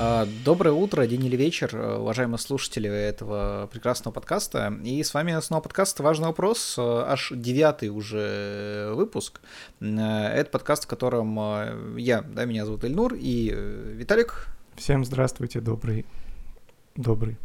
[0.00, 4.72] А, доброе утро, день или вечер, уважаемые слушатели этого прекрасного подкаста.
[4.84, 9.40] И с вами снова подкаст «Важный вопрос», аж девятый уже выпуск.
[9.80, 14.46] Это подкаст, в котором я, да, меня зовут Эльнур, и Виталик.
[14.76, 16.06] Всем здравствуйте, добрый,
[16.94, 17.36] добрый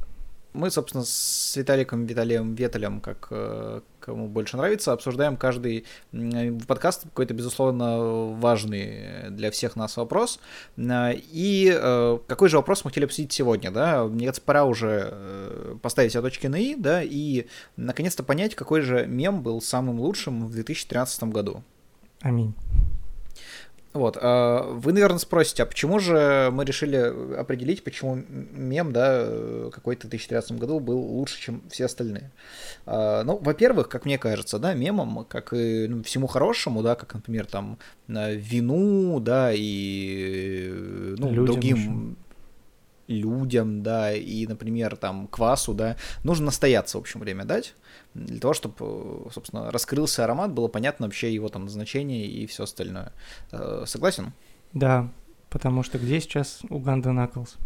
[0.54, 5.86] мы, собственно, с Виталиком Виталием Веталем, как э, кому больше нравится, обсуждаем каждый
[6.68, 10.40] подкаст какой-то, безусловно, важный для всех нас вопрос.
[10.78, 14.06] Э, и э, какой же вопрос мы хотели обсудить сегодня, да?
[14.06, 19.06] Мне кажется, пора уже поставить все точки на «и», да, и наконец-то понять, какой же
[19.08, 21.64] мем был самым лучшим в 2013 году.
[22.22, 22.54] Аминь.
[23.94, 26.98] Вот, а, вы, наверное, спросите, а почему же мы решили
[27.38, 32.32] определить, почему мем, да, какой-то в 2013 году был лучше, чем все остальные?
[32.88, 37.14] А, ну, во-первых, как мне кажется, да, мемом, как и ну, всему хорошему, да, как,
[37.14, 40.72] например, там, вину, да, и
[41.18, 41.78] ну, Людям другим...
[41.78, 42.16] Еще
[43.08, 47.76] людям, да, и, например, там, квасу, да, нужно настояться, в общем, время дать,
[48.14, 53.12] для того, чтобы, собственно, раскрылся аромат, было понятно вообще его там назначение и все остальное.
[53.52, 54.34] Э, согласен?
[54.74, 55.10] Да,
[55.50, 57.58] потому что где сейчас Уганда Наклс?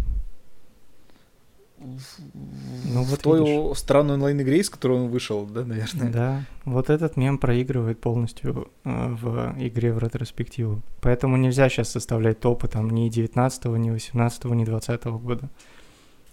[1.80, 3.78] Ну, вот в той видишь.
[3.78, 6.12] странной онлайн-игре, из которой он вышел, да, наверное?
[6.12, 10.82] Да, вот этот мем проигрывает полностью э, в игре в ретроспективу.
[11.02, 15.50] Поэтому нельзя сейчас составлять топы там ни 19 ни 18 ни 20 года.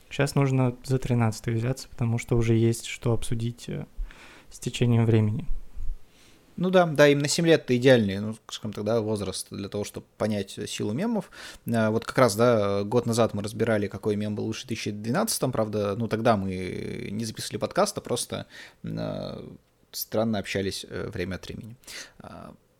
[0.08, 3.84] Сейчас нужно за 13 взяться, потому что уже есть что обсудить э,
[4.55, 5.47] с течением времени.
[6.56, 10.06] Ну да, да, именно 7 лет это идеальный, ну, скажем тогда, возраст для того, чтобы
[10.16, 11.30] понять силу мемов.
[11.66, 15.50] А, вот как раз, да, год назад мы разбирали, какой мем был лучше в 2012,
[15.50, 18.46] правда, ну тогда мы не записывали подкаста, просто
[18.84, 19.44] а,
[19.91, 21.77] странно общались э, время от времени.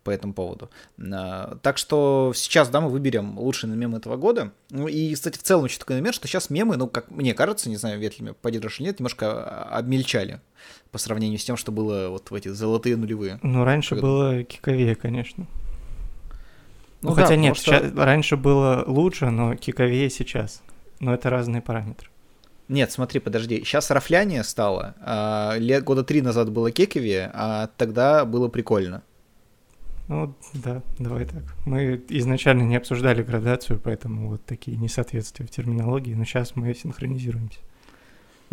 [0.05, 0.71] А, по этому поводу.
[1.13, 4.53] А, так что сейчас, да, мы выберем лучший мем этого года.
[4.71, 7.69] Ну и, кстати, в целом еще такой момент, что сейчас мемы, ну, как мне кажется,
[7.69, 10.41] не знаю, Ветли меня поддержишь или нет, немножко обмельчали
[10.91, 13.41] по сравнению с тем, что было вот в эти золотые нулевые.
[13.43, 15.47] Ну, раньше было киковее, конечно.
[17.03, 17.73] Ну, ну да, хотя нет, что...
[17.73, 20.63] сейчас, раньше было лучше, но киковее сейчас.
[21.01, 22.09] Но это разные параметры.
[22.69, 23.63] Нет, смотри, подожди.
[23.63, 24.95] Сейчас рафляние стало.
[25.01, 29.03] А, лет года три назад было кековее, а тогда было прикольно.
[30.09, 31.43] Ну, да, давай так.
[31.65, 37.61] Мы изначально не обсуждали градацию, поэтому вот такие несоответствия в терминологии, но сейчас мы синхронизируемся.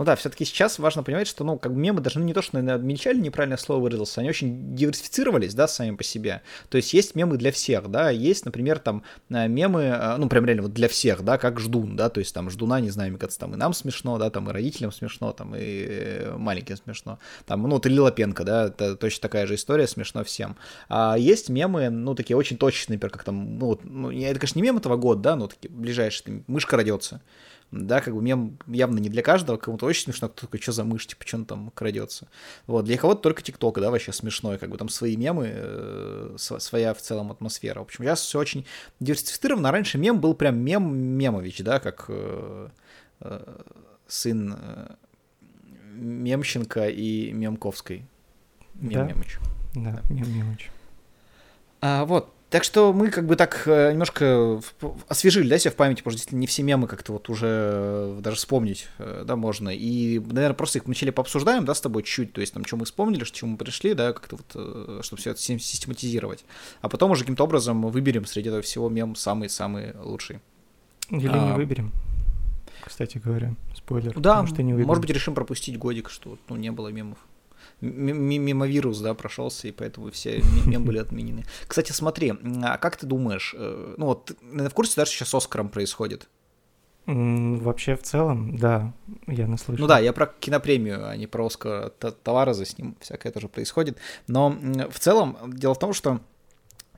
[0.02, 2.42] Ну да, все-таки сейчас важно понимать, что, ну, как бы мемы даже ну, не то,
[2.42, 6.42] что, наверное, обмельчали, неправильное слово выразился, они очень диверсифицировались, да, сами по себе.
[6.70, 10.46] То есть есть мемы для всех, да, есть, например, там э, мемы, э, ну, прям
[10.46, 13.20] реально вот для всех, да, как ждун, да, то есть там ждуна, не знаю, мне
[13.20, 17.20] кажется, там и нам смешно, да, там и родителям смешно, там и э, маленьким смешно.
[17.46, 20.56] Там, ну, ты Лилопенко, да, это точно такая же история, смешно всем.
[20.90, 24.58] А есть мемы, ну, такие очень точечные, например, как там, ну, вот, ну, это, конечно,
[24.58, 27.22] не мем этого года, да, но такие ближайшие, мышка родится
[27.72, 30.84] да, как бы мем явно не для каждого, кому-то очень смешно, кто такой, что за
[30.84, 32.28] мышь, типа, что он там крадется.
[32.68, 36.94] Вот, для кого-то только ТикТок, да, вообще смешной, как бы там свои мемы, э, своя
[36.94, 37.80] в целом атмосфера.
[37.80, 38.66] В общем, сейчас все очень
[39.00, 42.70] диверсифицировано, раньше мем был прям мем Мемович, да, как э,
[43.22, 43.62] э,
[44.08, 44.96] сын э,
[45.94, 48.06] Мемченко и Мемковской.
[48.76, 49.40] Мем Мемыч.
[49.76, 50.14] Да, да.
[50.14, 50.70] Мем Мемыч.
[51.80, 54.62] А, вот, так что мы как бы так э, немножко
[55.08, 58.36] освежили, да, себя в памяти, потому что не все мемы как-то вот уже э, даже
[58.36, 59.70] вспомнить, э, да, можно.
[59.70, 62.84] И, наверное, просто их вначале пообсуждаем, да, с тобой чуть-чуть, то есть там, что мы
[62.84, 66.44] вспомнили, что чему мы пришли, да, как-то вот, чтобы все это систематизировать.
[66.82, 70.42] А потом уже каким-то образом выберем среди этого всего мем самый-самый лучший.
[71.10, 71.52] Или а...
[71.52, 71.94] не выберем,
[72.84, 74.20] кстати говоря, спойлер.
[74.20, 77.18] Да, может, не может быть, решим пропустить годик, что ну, не было мемов
[77.82, 81.46] мимо вирус, да, прошелся, и поэтому все мемы были отменены.
[81.68, 82.34] Кстати, смотри,
[82.64, 86.30] а как ты думаешь, э, ну вот, в курсе, да, что сейчас с Оскаром происходит?
[87.08, 88.94] Вообще, в целом, да,
[89.26, 89.82] я наслышал.
[89.82, 91.90] Ну да, я про кинопремию, а не про Оскар
[92.24, 93.98] товара за с ним, всякое тоже происходит.
[94.28, 94.56] Но
[94.90, 96.22] в целом, дело в том, что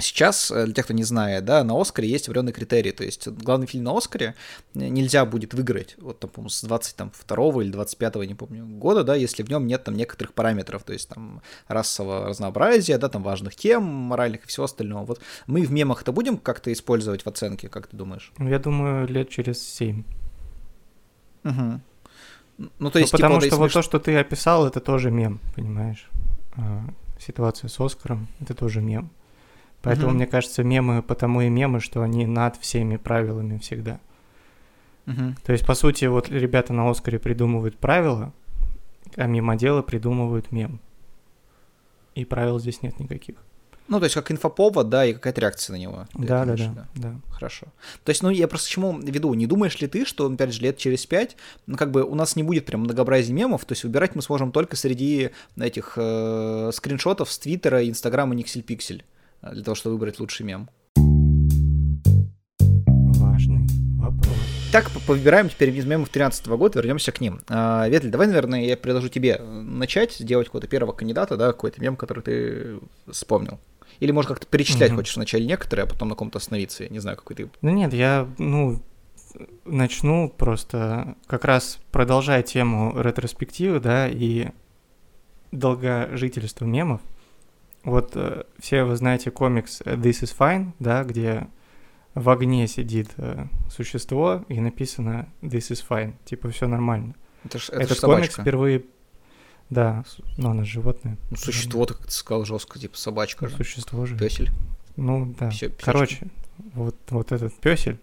[0.03, 3.27] Сейчас, э, для тех, кто не знает, да, на Оскаре есть определенные критерии, то есть
[3.27, 4.35] главный фильм на Оскаре
[4.73, 9.43] нельзя будет выиграть, вот там, по-моему, с 22 или 25 не помню, года, да, если
[9.43, 13.83] в нем нет там некоторых параметров, то есть там расового разнообразия, да, там важных тем,
[13.83, 15.05] моральных и всего остального.
[15.05, 18.31] Вот мы в мемах это будем как-то использовать в оценке, как ты думаешь?
[18.39, 20.03] Я думаю, лет через 7.
[21.43, 21.81] Угу.
[22.79, 23.73] Ну, то есть, ну, потому типа, что вот смеш...
[23.73, 26.07] то, что ты описал, это тоже мем, понимаешь?
[26.55, 26.83] А,
[27.19, 29.09] ситуация с Оскаром, это тоже мем.
[29.83, 30.15] Поэтому, угу.
[30.15, 33.99] мне кажется, мемы потому и мемы, что они над всеми правилами всегда.
[35.05, 35.35] Угу.
[35.45, 38.31] То есть, по сути, вот ребята на Оскаре придумывают правила,
[39.17, 40.79] а мемоделы придумывают мем.
[42.15, 43.35] И правил здесь нет никаких.
[43.89, 46.07] Ну, то есть как инфоповод, да, и какая-то реакция на него.
[46.13, 47.15] Да, да, да, да, да.
[47.29, 47.67] Хорошо.
[48.05, 50.61] То есть, ну, я просто к чему веду, не думаешь ли ты, что, опять же,
[50.61, 51.35] лет через пять,
[51.67, 54.53] ну, как бы у нас не будет прям многообразия мемов, то есть выбирать мы сможем
[54.53, 59.03] только среди этих э, скриншотов с Твиттера, Инстаграма, Никсель Пиксель,
[59.51, 60.69] для того, чтобы выбрать лучший мем.
[63.19, 63.67] Важный
[63.97, 64.33] вопрос.
[64.71, 67.41] Так, выбираем теперь из мемов 13 года, вернемся к ним.
[67.47, 71.95] А, Ветль, давай, наверное, я предложу тебе начать, сделать какого-то первого кандидата, да, какой-то мем,
[71.95, 72.79] который ты
[73.09, 73.59] вспомнил.
[73.99, 74.95] Или, может, как-то перечислять mm-hmm.
[74.95, 77.49] хочешь вначале некоторые, а потом на ком-то остановиться, я не знаю, какой ты...
[77.61, 78.81] Ну нет, я, ну,
[79.65, 84.49] начну просто как раз продолжая тему ретроспективы, да, и
[85.51, 87.01] долгожительства мемов.
[87.83, 91.47] Вот э, все вы знаете комикс This is Fine, да, где
[92.15, 97.15] в огне сидит э, существо и написано This is fine, типа все нормально.
[97.43, 98.85] Это ж, это Этот ж комикс впервые,
[99.69, 100.03] да,
[100.37, 101.17] но оно животное.
[101.31, 103.45] Ну, существо, так ты сказал жестко, типа собачка.
[103.45, 103.57] Ну, же.
[103.57, 104.17] Существо же.
[104.17, 104.51] Песель.
[104.95, 105.49] Ну да.
[105.49, 106.27] Все, Короче,
[106.57, 107.99] вот, вот этот песель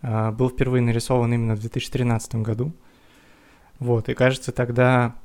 [0.00, 2.72] а, был впервые нарисован именно в 2013 году.
[3.78, 5.16] Вот, и кажется, тогда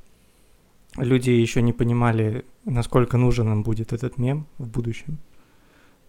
[0.96, 5.18] люди еще не понимали, насколько нужен нам будет этот мем в будущем.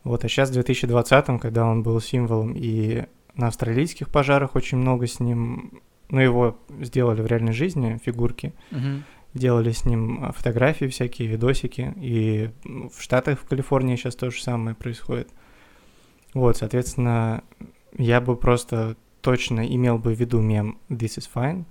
[0.04, 3.06] Вот, а сейчас в 2020, когда он был символом, и
[3.36, 9.04] на австралийских пожарах очень много с ним, ну, его сделали в реальной жизни, фигурки, угу.
[9.34, 14.42] делали с ним а, фотографии всякие, видосики, и в Штатах, в Калифорнии сейчас то же
[14.42, 15.30] самое происходит.
[16.34, 17.44] Вот, соответственно,
[17.98, 21.66] я бы просто точно имел бы в виду мем «This is fine»,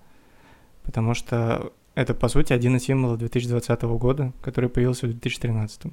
[0.85, 5.85] потому что это, по сути, один из символов 2020 года, который появился в 2013.
[5.85, 5.93] Угу.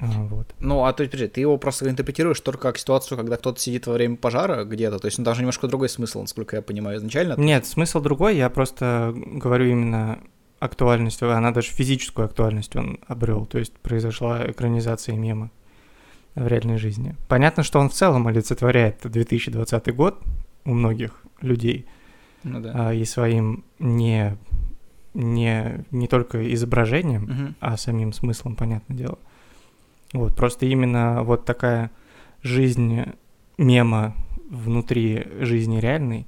[0.00, 0.54] А, вот.
[0.58, 3.86] Ну, а то есть, подожди, ты его просто интерпретируешь только как ситуацию, когда кто-то сидит
[3.86, 7.34] во время пожара где-то, то есть он даже немножко другой смысл, насколько я понимаю, изначально?
[7.36, 10.18] Нет, смысл другой, я просто говорю именно
[10.58, 15.50] актуальность, она даже физическую актуальность он обрел, то есть произошла экранизация мема
[16.34, 17.14] в реальной жизни.
[17.28, 20.20] Понятно, что он в целом олицетворяет 2020 год
[20.64, 21.86] у многих людей,
[22.42, 22.88] ну, да.
[22.88, 24.36] а, и своим не,
[25.14, 27.54] не, не только изображением, угу.
[27.60, 29.18] а самим смыслом, понятное дело.
[30.12, 31.90] Вот, просто именно вот такая
[32.42, 33.02] жизнь
[33.58, 34.14] мема
[34.50, 36.26] внутри жизни реальной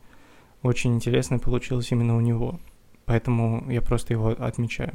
[0.62, 2.60] очень интересно получилось именно у него.
[3.04, 4.94] Поэтому я просто его отмечаю.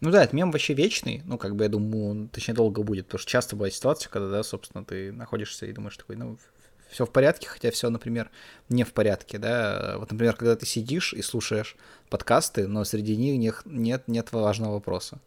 [0.00, 3.04] Ну да, это мем вообще вечный, ну, как бы, я думаю, он, точнее, долго будет,
[3.04, 6.38] потому что часто бывает ситуация, когда, да, собственно, ты находишься и думаешь такой, ну,
[6.90, 8.30] все в порядке, хотя все, например,
[8.68, 9.96] не в порядке, да.
[9.98, 11.76] Вот, например, когда ты сидишь и слушаешь
[12.08, 15.20] подкасты, но среди них нет, нет важного вопроса.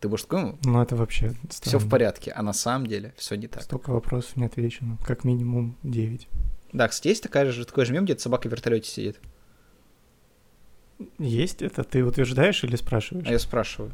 [0.00, 3.34] Ты будешь такой, ну, ну это вообще все в порядке, а на самом деле все
[3.36, 3.62] не так.
[3.62, 6.28] Столько вопросов не отвечено, как минимум 9.
[6.72, 9.18] Да, кстати, есть такая же, такой же мем, где собака в вертолете сидит.
[11.18, 11.84] Есть это?
[11.84, 13.26] Ты утверждаешь или спрашиваешь?
[13.26, 13.92] А я спрашиваю.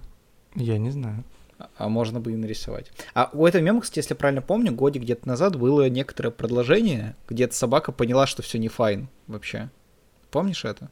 [0.54, 1.24] Я не знаю.
[1.76, 2.90] А, можно бы и нарисовать.
[3.14, 7.16] А у этого мема, кстати, если я правильно помню, годик где-то назад было некоторое продолжение,
[7.28, 9.70] где-то собака поняла, что все не файн вообще.
[10.30, 10.90] Помнишь это?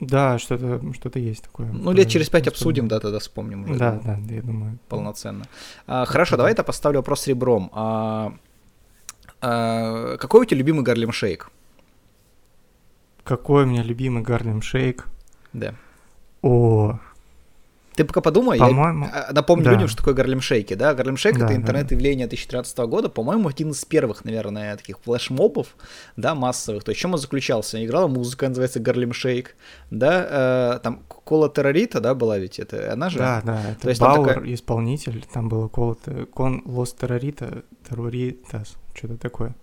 [0.00, 1.68] Да, что-то что есть такое.
[1.68, 3.78] Ну, лет через пять обсудим, да, тогда вспомним уже.
[3.78, 4.78] Да, да, я думаю.
[4.88, 5.44] Полноценно.
[5.86, 7.70] А, хорошо, давай я поставлю вопрос ребром.
[7.72, 8.34] А,
[9.40, 11.50] а, какой у тебя любимый Гарлем Шейк?
[13.22, 15.06] Какой у меня любимый Гарлем Шейк?
[15.52, 15.74] Да.
[16.42, 16.98] О,
[17.94, 19.72] ты пока подумай, по-моему, я напомню да.
[19.72, 20.94] людям, что такое Гарлем Шейки, да?
[20.94, 22.30] Гарлем Шейк да, это интернет-явление да.
[22.30, 25.76] 2013 года, по-моему, один из первых, наверное, таких флешмобов,
[26.16, 26.84] да, массовых.
[26.84, 27.84] То есть, чем он заключался?
[27.84, 29.56] Играла музыка, называется Гарлем Шейк,
[29.90, 33.18] да, э, там Кола Террорита, да, была ведь это, она же?
[33.18, 34.54] Да, да, это То есть, Бауэр, такая...
[34.54, 35.96] исполнитель, там было Кола,
[36.32, 39.54] Кон Лос Террорита, Терроритас, что-то такое.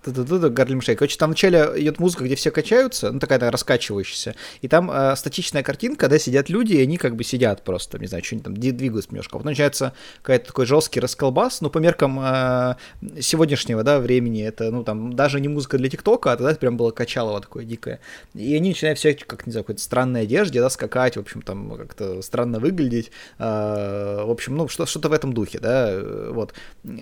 [0.49, 0.99] Гарлем Шейк.
[0.99, 5.15] Короче, там вначале идет музыка, где все качаются, ну такая да, раскачивающаяся, и там э,
[5.15, 8.57] статичная картинка, да, сидят люди, и они как бы сидят просто, не знаю, что-нибудь там
[8.57, 9.37] двигаются немножко.
[9.37, 12.75] Вот начинается какой-то такой жесткий расколбас, но по меркам э,
[13.21, 16.77] сегодняшнего, да, времени, это, ну там, даже не музыка для ТикТока, а тогда это прям
[16.77, 17.99] было качалово такое дикое.
[18.33, 21.77] И они начинают все, как, не знаю, какой-то странной одежде, да, скакать, в общем, там
[21.77, 23.43] как-то странно выглядеть, э,
[24.25, 25.99] в общем, ну, что- что-то в этом духе, да,
[26.31, 26.53] вот.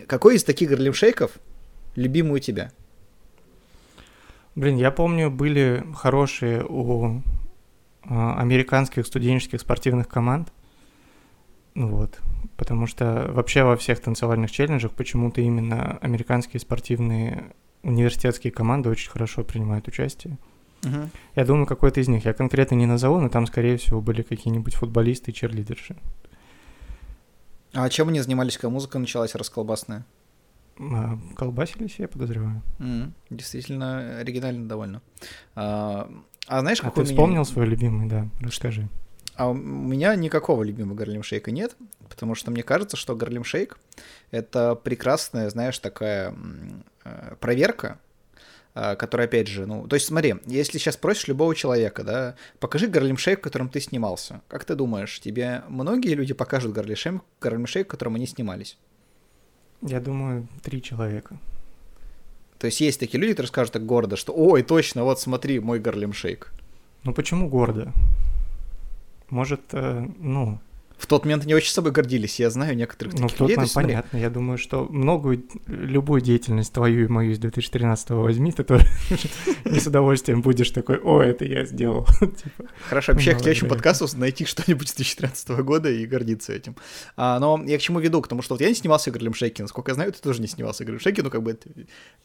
[0.07, 1.31] Какой из таких Гарлем Шейков
[2.00, 2.72] любимую у тебя?
[4.56, 7.22] Блин, я помню, были хорошие у
[8.03, 10.51] а, американских студенческих спортивных команд.
[11.75, 12.20] Вот.
[12.58, 17.53] Потому что вообще во всех танцевальных челленджах почему-то именно американские спортивные
[17.84, 20.38] университетские команды очень хорошо принимают участие.
[20.82, 21.10] Uh-huh.
[21.36, 22.25] Я думаю, какой-то из них.
[22.25, 25.96] Я конкретно не назову, но там, скорее всего, были какие-нибудь футболисты и черлидерши.
[27.74, 30.06] А чем они занимались, когда музыка началась расколбасная?
[30.79, 32.62] А, колбасились, я подозреваю.
[32.79, 35.01] Mm, действительно оригинально довольно.
[35.55, 36.09] А,
[36.48, 37.17] а знаешь, а какой ты меня...
[37.17, 38.27] вспомнил свой любимый, да?
[38.39, 38.88] Расскажи.
[39.36, 41.75] А у меня никакого любимого Гарлем Шейка нет,
[42.09, 43.77] потому что мне кажется, что Гарлем Шейк—
[44.31, 46.33] это прекрасная, знаешь, такая
[47.05, 48.00] э, проверка,
[48.75, 52.88] э, которая, опять же, ну, то есть смотри, если сейчас просишь любого человека, да, покажи
[52.88, 57.88] Гарлем Шейк, в котором ты снимался, как ты думаешь, тебе многие люди покажут Гарлем Шейк,
[57.88, 58.77] в котором они снимались?
[59.81, 61.38] Я думаю, три человека.
[62.57, 65.79] То есть есть такие люди, которые скажут так гордо, что «Ой, точно, вот смотри, мой
[65.79, 66.51] Гарлем Шейк».
[67.03, 67.93] Ну почему гордо?
[69.29, 70.59] Может, э, ну,
[71.09, 73.57] тот момент они очень собой гордились, я знаю некоторых ну, таких людей.
[73.57, 78.63] Ну, понятно, я думаю, что многую, любую деятельность твою и мою из 2013 возьми, ты
[78.63, 78.87] тоже
[79.65, 82.05] не с удовольствием будешь такой, о, это я сделал.
[82.19, 86.75] Типа, Хорошо, вообще к следующему подкасту найти что-нибудь с 2013 года и гордиться этим.
[87.17, 88.21] А, но я к чему веду?
[88.21, 90.41] К тому, что вот я не снимался в Гарлем Шейке, насколько я знаю, ты тоже
[90.41, 91.69] не снимался в Гарлем Шейке, ну как бы это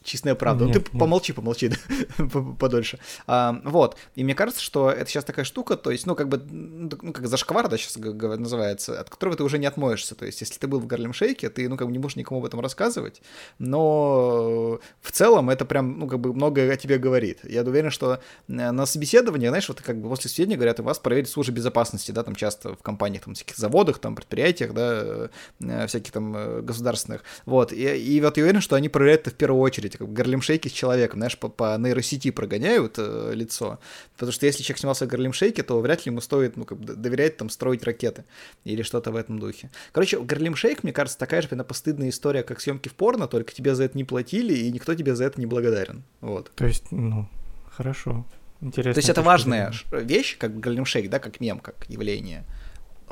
[0.03, 0.65] чистая правда.
[0.65, 1.71] Ну ты помолчи, помолчи
[2.59, 2.99] подольше.
[3.27, 6.37] А, вот, и мне кажется, что это сейчас такая штука, то есть, ну как бы,
[6.37, 10.15] ну как зашквар, да, сейчас называют, называется, от которого ты уже не отмоешься.
[10.15, 12.39] То есть, если ты был в Гарлем Шейке, ты, ну, как бы не можешь никому
[12.39, 13.21] об этом рассказывать,
[13.59, 17.39] но в целом это прям, ну, как бы многое о тебе говорит.
[17.43, 20.99] Я уверен, что э, на собеседовании, знаешь, вот как бы после сведения говорят, у вас
[20.99, 25.29] проверить службы безопасности, да, там часто в компаниях, там, всяких заводах, там, предприятиях, да,
[25.61, 29.31] э, всяких там э, государственных, вот, и, и вот я уверен, что они проверяют это
[29.31, 33.79] в первую очередь, как Гарлем Шейки с человеком, знаешь, по, по нейросети прогоняют э, лицо,
[34.13, 36.79] потому что если человек снимался в Гарлем Шейке, то вряд ли ему стоит, ну, как
[36.79, 38.25] бы доверять там строить ракеты
[38.65, 39.69] или что что-то в этом духе.
[39.91, 43.75] Короче, Гарлем Шейк, мне кажется, такая же постыдная история, как съемки в порно, только тебе
[43.75, 46.03] за это не платили, и никто тебе за это не благодарен.
[46.21, 46.51] Вот.
[46.55, 47.27] То есть, ну,
[47.69, 48.25] хорошо.
[48.61, 48.93] Интересно.
[48.93, 52.45] То есть это важная вещь, как Гарлем Шейк, да, как мем, как явление.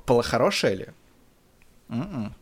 [0.05, 0.88] Хорошее ли?
[1.89, 2.15] Mm-mm.
[2.15, 2.36] М-м.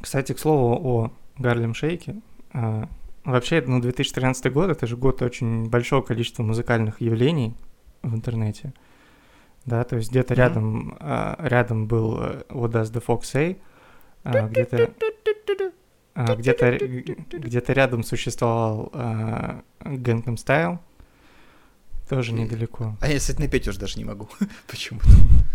[0.00, 2.16] Кстати, к слову о Гарлем Шейке.
[2.52, 2.88] А,
[3.24, 7.54] вообще, ну, 2013 год— это же год очень большого количества музыкальных явлений
[8.02, 8.74] в интернете
[9.66, 10.36] да, то есть где-то mm-hmm.
[10.36, 13.58] рядом, а, рядом был What Does the Fox Say,
[14.22, 14.90] а, где-то
[16.14, 16.78] а, где-то
[17.30, 18.90] где-то рядом существовал
[19.80, 20.78] Gangnam Style,
[22.08, 22.96] тоже недалеко.
[23.00, 24.28] А я, кстати, напеть уже даже не могу.
[24.68, 25.08] Почему-то.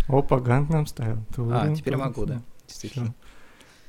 [0.07, 1.23] Опа, Gangnam Style.
[1.51, 2.41] А, теперь могу, да.
[2.67, 3.13] Действительно.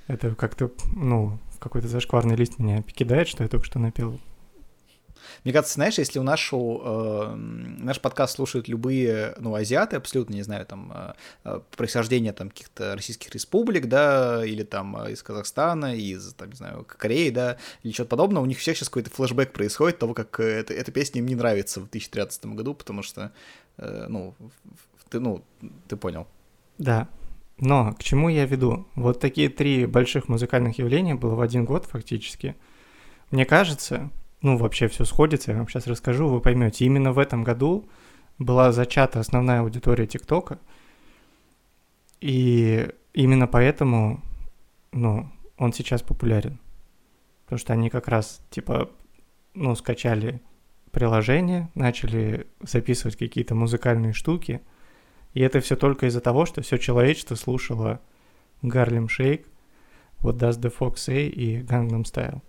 [0.07, 4.19] Это как-то, ну, в какой-то зашкварный лист меня кидает, что я только что напел
[5.44, 10.42] мне кажется, знаешь, если у нашу, э, наш подкаст слушают любые, ну, азиаты, абсолютно, не
[10.42, 16.35] знаю, там, э, происхождения там каких-то российских республик, да, или там э, из Казахстана, из,
[16.35, 19.99] там, не знаю, Кореи, да, или что-то подобное, у них всех сейчас какой-то флешбэк происходит
[19.99, 23.32] того, как э, эта, эта песня им не нравится в 2013 году, потому что,
[23.78, 24.35] э, ну,
[25.09, 25.42] ты, ну,
[25.88, 26.26] ты понял.
[26.78, 27.09] Да,
[27.61, 28.87] но к чему я веду?
[28.94, 32.56] Вот такие три больших музыкальных явления было в один год фактически.
[33.30, 34.11] Мне кажется,
[34.42, 36.85] ну, вообще все сходится, я вам сейчас расскажу, вы поймете.
[36.85, 37.88] Именно в этом году
[38.38, 40.59] была зачата основная аудитория ТикТока,
[42.20, 44.23] и именно поэтому,
[44.92, 46.59] ну, он сейчас популярен.
[47.44, 48.90] Потому что они как раз, типа,
[49.54, 50.40] ну, скачали
[50.90, 54.61] приложение, начали записывать какие-то музыкальные штуки,
[55.35, 58.00] и это все только из-за того, что все человечество слушало
[58.62, 59.47] Гарлем Шейк,
[60.18, 62.40] вот Does the Fox Say и Gangnam Style.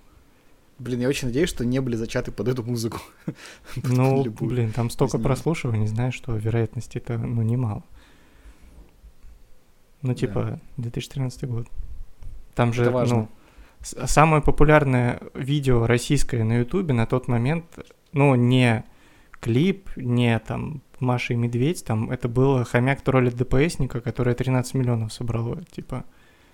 [0.82, 3.00] Блин, я очень надеюсь, что не были зачаты под эту музыку.
[3.84, 7.84] Ну, блин, там столько прослушиваний, знаешь, что вероятности это, ну, немало.
[10.02, 11.68] Ну, типа, 2013 год.
[12.56, 13.30] Там же, ну,
[13.82, 17.66] самое популярное видео российское на Ютубе на тот момент,
[18.12, 18.84] ну, не
[19.40, 25.14] клип, не там Маша и Медведь, там это было хомяк троллит ДПСника, которое 13 миллионов
[25.14, 26.06] собрало, типа.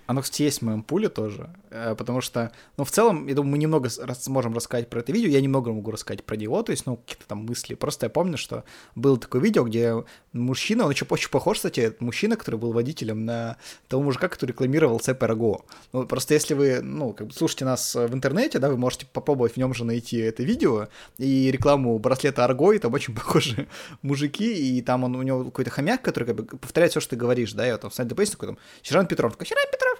[0.08, 3.52] Оно, кстати, есть в моем пуле тоже, э, потому что, ну, в целом, я думаю,
[3.52, 6.86] мы немного сможем рассказать про это видео, я немного могу рассказать про него, то есть,
[6.86, 7.74] ну, какие-то там мысли.
[7.74, 12.36] Просто я помню, что было такое видео, где мужчина, он еще очень похож, кстати, мужчина,
[12.36, 15.60] который был водителем на того мужика, который рекламировал цепь Раго.
[15.92, 19.52] Ну, просто если вы, ну, как бы слушаете нас в интернете, да, вы можете попробовать
[19.52, 20.88] в нем же найти это видео
[21.18, 23.68] и рекламу браслета Арго, и там очень похожи
[24.00, 27.16] мужики, и там он, у него какой-то хомяк, который как бы повторяет все, что ты
[27.16, 29.97] говоришь, да, и вот там Саня Депейс такой там, Сержант Петров, такой, Сержант Петров,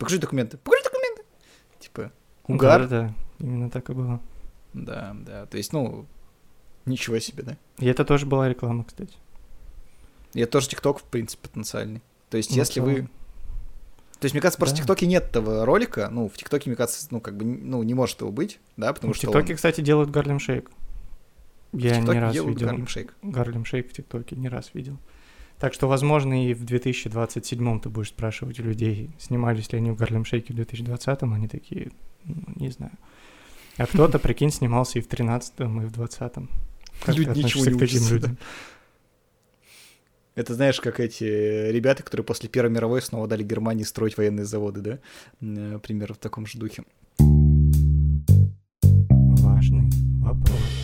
[0.00, 1.22] покажи документы, покажи документы.
[1.78, 2.12] Типа,
[2.48, 2.88] угар.
[2.88, 4.20] Да, да, именно так и было.
[4.72, 6.06] Да, да, то есть, ну,
[6.86, 7.56] ничего себе, да.
[7.78, 9.14] И это тоже была реклама, кстати.
[10.32, 12.02] И это тоже ТикТок, в принципе, потенциальный.
[12.30, 13.08] То есть, ну, если вы...
[14.20, 14.82] То есть, мне кажется, просто да.
[14.82, 16.08] в ТикТоке нет этого ролика.
[16.10, 19.12] Ну, в ТикТоке, мне кажется, ну, как бы, ну, не может его быть, да, потому
[19.12, 19.56] в что В ТикТоке, он...
[19.56, 20.70] кстати, делают Harlem Shake.
[21.72, 22.66] Я не раз видел.
[22.66, 23.14] Гарлем Шейк.
[23.22, 24.98] Harlem Shake в ТикТоке не раз видел.
[25.60, 29.96] Так что, возможно, и в 2027 ты будешь спрашивать у людей, снимались ли они в
[29.96, 31.90] Harlem Shake е в 2020, они такие,
[32.24, 32.92] ну, не знаю.
[33.76, 36.32] А кто-то, прикинь, снимался и в 13 и в 20
[37.04, 38.38] Как Люди ничего не учатся, людям?
[40.34, 41.24] Это знаешь, как эти
[41.70, 44.98] ребята, которые после Первой мировой снова дали Германии строить военные заводы, да?
[45.42, 46.84] Э, примерно в таком же духе.
[49.42, 49.90] Важный
[50.22, 50.79] вопрос.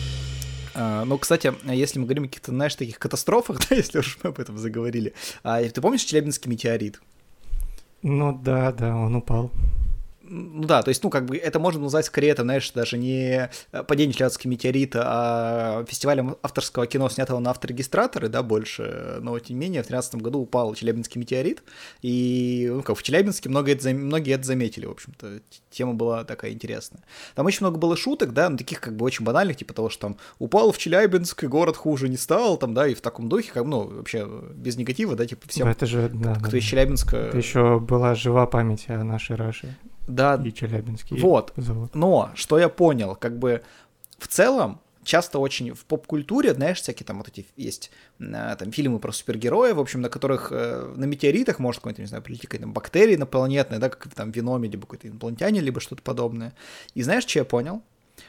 [0.79, 4.29] А, ну, кстати, если мы говорим о каких-то, знаешь, таких катастрофах, да, если уж мы
[4.29, 7.01] об этом заговорили, а, ты помнишь Челябинский метеорит?
[8.03, 9.51] Ну да, да, он упал.
[10.29, 13.49] Ну да, то есть, ну, как бы это можно назвать скорее, это, знаешь, даже не
[13.71, 19.57] э, падение Челябинского метеорита, а фестивалем авторского кино, снятого на авторегистраторы, да, больше, но тем
[19.57, 21.63] не менее в 2013 году упал Челябинский метеорит,
[22.01, 26.51] и, ну, как в Челябинске многие это, многие это заметили, в общем-то, тема была такая
[26.51, 27.03] интересная.
[27.35, 30.01] Там очень много было шуток, да, ну, таких как бы очень банальных, типа того, что
[30.01, 33.51] там упал в Челябинск, и город хуже не стал, там, да, и в таком духе,
[33.53, 37.17] как, ну, вообще без негатива, да, типа всем, это же, да, кто да, из Челябинска...
[37.17, 39.75] Это еще была жива память о нашей Раше.
[40.07, 40.41] Да.
[40.43, 41.19] И Челябинский.
[41.19, 41.53] Вот.
[41.57, 41.93] Завод.
[41.93, 43.61] Но, что я понял, как бы
[44.17, 48.99] в целом, часто очень в поп-культуре, знаешь, всякие там вот эти есть э, там фильмы
[48.99, 52.67] про супергероев, в общем, на которых э, на метеоритах может какой-то, не знаю, прилететь какая-то
[52.67, 56.53] бактерия инопланетная, да, как там Веноме, либо какой-то инопланетяне, либо что-то подобное.
[56.93, 57.81] И знаешь, что я понял?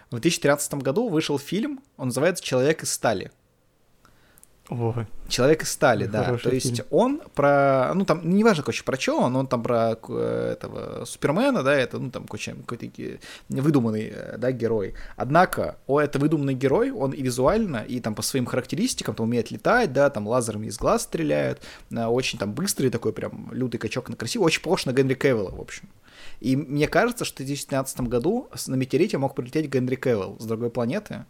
[0.06, 3.32] В 2013 году вышел фильм, он называется «Человек из стали».
[4.70, 5.06] Ой.
[5.28, 6.24] Человек из стали, да.
[6.24, 6.54] То фильм.
[6.54, 11.62] есть он про, ну там, неважно, короче, про что он, он там про этого Супермена,
[11.62, 12.86] да, это, ну там, какой-то
[13.48, 14.94] выдуманный, э, да, герой.
[15.16, 19.50] Однако, о, это выдуманный герой, он и визуально, и там по своим характеристикам, там умеет
[19.50, 24.10] летать, да, там лазерами из глаз стреляет, э, очень там быстрый такой прям лютый качок
[24.10, 25.88] на красивый, очень похож на Генри Кевилла, в общем.
[26.40, 30.70] И мне кажется, что в 2015 году на Метеорите мог прилететь Генри Кевилл с другой
[30.70, 31.24] планеты.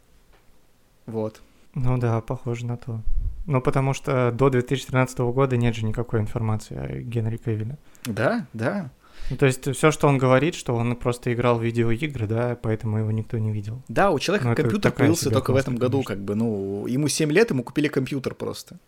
[1.06, 1.40] Вот.
[1.74, 3.00] Ну да, похоже на то.
[3.48, 7.78] Ну, потому что до 2013 года нет же никакой информации о Генри Кевилле.
[8.04, 8.90] Да, да.
[9.30, 12.98] Ну, то есть все, что он говорит, что он просто играл в видеоигры, да, поэтому
[12.98, 13.82] его никто не видел.
[13.88, 16.14] Да, у человека Но ну, компьютер появился только в этом году, конечно.
[16.14, 18.78] как бы, ну, ему 7 лет, ему купили компьютер просто.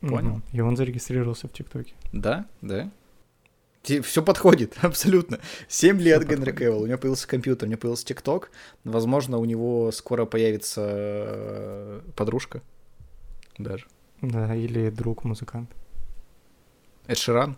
[0.00, 0.36] Понял?
[0.36, 0.42] Угу.
[0.52, 1.92] И он зарегистрировался в ТикТоке.
[2.10, 2.90] Да, да.
[3.82, 5.40] Все подходит, абсолютно.
[5.68, 8.50] 7 лет Всё Генри Кевилл, у него появился компьютер, у него появился ТикТок.
[8.84, 12.62] Возможно, у него скоро появится э, подружка
[13.58, 13.86] даже.
[14.20, 15.70] Да, или друг-музыкант.
[17.06, 17.56] Эд Ширан?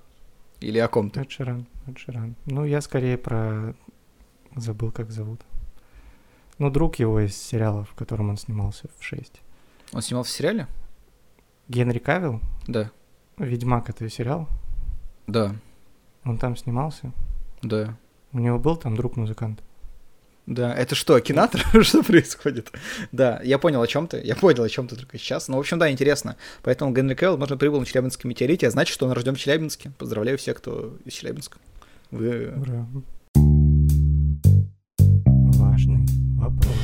[0.61, 1.21] Или о ком-то?
[1.21, 2.35] Эд Ширан, Эд Ширан.
[2.47, 3.75] Ну, я скорее про...
[4.57, 5.43] Забыл, как зовут.
[6.59, 9.43] Ну, друг его из сериала, в котором он снимался в 6.
[9.93, 10.67] Он снимался в сериале?
[11.69, 12.41] Генри Кавилл?
[12.67, 12.91] Да.
[13.37, 14.49] «Ведьмак»— это сериал?
[15.27, 15.55] Да.
[16.25, 17.13] Он там снимался?
[17.61, 17.99] Да.
[18.33, 19.63] У него был там друг-музыкант?
[20.47, 21.65] Да, это что, кинатор?
[21.83, 22.71] что происходит?
[23.11, 24.21] Да, я понял, о чем ты.
[24.23, 25.49] Я понял, о чем ты только сейчас.
[25.49, 26.37] Ну, в общем, да, интересно.
[26.63, 29.91] Поэтому Генри Кевилл, можно прибыл на Челябинском метеорите, а значит, что он рожден в Челябинске.
[29.99, 31.59] Поздравляю всех, кто из Челябинска.
[32.13, 32.53] Вы...
[32.57, 32.87] Ура.
[35.59, 36.07] Важный
[36.39, 36.77] вопрос.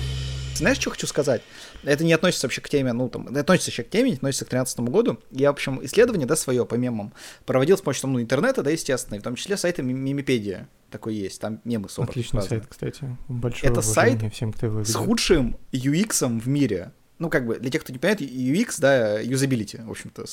[0.57, 1.43] Знаешь, что хочу сказать?
[1.85, 4.45] Это не относится вообще к теме, ну, там, это относится еще к теме, не относится
[4.45, 5.19] к 2013 году.
[5.31, 7.13] Я, в общем, исследование, да, свое по мемам
[7.47, 10.69] проводил с помощью, ну, интернета, да, естественно, и в том числе сайта Мимипедия.
[10.93, 12.11] Такой есть, там мемы собраны.
[12.11, 12.61] Отличный разные.
[12.61, 13.17] сайт, кстати.
[13.29, 16.93] Большое Это сайт всем, кто его с худшим UX в мире.
[17.19, 20.27] Ну, как бы, для тех, кто не понимает, UX, да, юзабилити, в общем-то,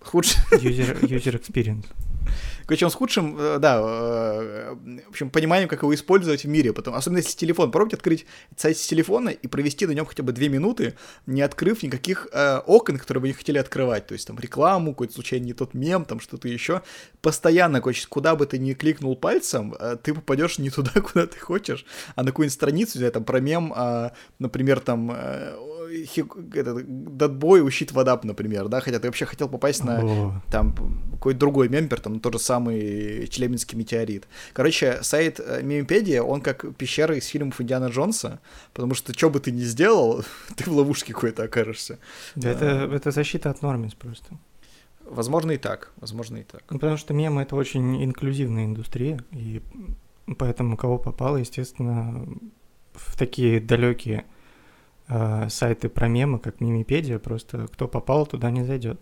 [0.00, 0.38] худший...
[0.52, 1.86] User, user experience.
[2.66, 4.74] Короче, он с худшим, э, да, э,
[5.06, 6.72] в общем, пониманием, как его использовать в мире.
[6.72, 7.66] Потом, особенно если телефон.
[7.68, 10.94] Попробуйте открыть сайт с телефона и провести на нем хотя бы две минуты,
[11.26, 14.06] не открыв никаких э, окон, которые вы не хотели открывать.
[14.06, 16.82] То есть там рекламу, какой-то случайно не тот мем, там что-то еще.
[17.20, 21.38] Постоянно, короче, куда бы ты ни кликнул пальцем, э, ты попадешь не туда, куда ты
[21.38, 25.10] хочешь, а на какую-нибудь страницу, где там про мем, э, например, там...
[25.10, 25.54] Э,
[25.86, 30.42] этот, Датбой ущит водап, например, да, хотя ты вообще хотел попасть на О.
[30.50, 30.74] там
[31.12, 34.28] какой-то другой мемпер, там тот же самый Челябинский метеорит.
[34.52, 38.40] Короче, сайт э, Мемпедия, он как пещера из фильмов Индиана Джонса,
[38.72, 40.24] потому что что бы ты ни сделал,
[40.56, 41.98] ты в ловушке какой-то окажешься.
[42.34, 44.36] Да, это, это защита от нормис просто.
[45.04, 46.62] Возможно и так, возможно и так.
[46.70, 49.62] Ну, потому что мемы— это очень инклюзивная индустрия, и
[50.38, 52.26] поэтому кого попало, естественно,
[52.94, 54.24] в такие далекие
[55.08, 59.00] э, сайты про мемы, как Мимипедия, просто кто попал, туда не зайдет.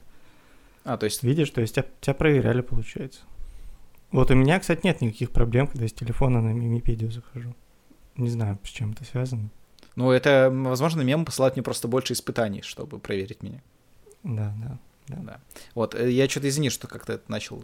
[0.84, 1.22] А, то есть...
[1.22, 3.20] Видишь, то есть тебя, тебя проверяли, получается.
[4.10, 7.54] Вот у меня, кстати, нет никаких проблем, когда с телефона на Мимипедию захожу.
[8.16, 9.48] Не знаю, с чем это связано.
[9.96, 13.62] Ну, это, возможно, мемы посылают мне просто больше испытаний, чтобы проверить меня.
[14.22, 14.78] Да, да.
[15.08, 15.16] Да.
[15.16, 15.40] да.
[15.74, 17.62] Вот, э, я что-то извини, что как-то это начал.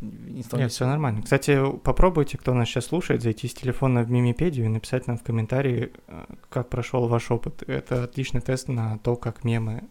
[0.00, 1.22] Не стал Нет, все нормально.
[1.22, 5.22] Кстати, попробуйте, кто нас сейчас слушает, зайти с телефона в мимипедию и написать нам в
[5.22, 7.62] комментарии, э, как прошел ваш опыт.
[7.66, 9.84] Это отличный тест на то, как мемы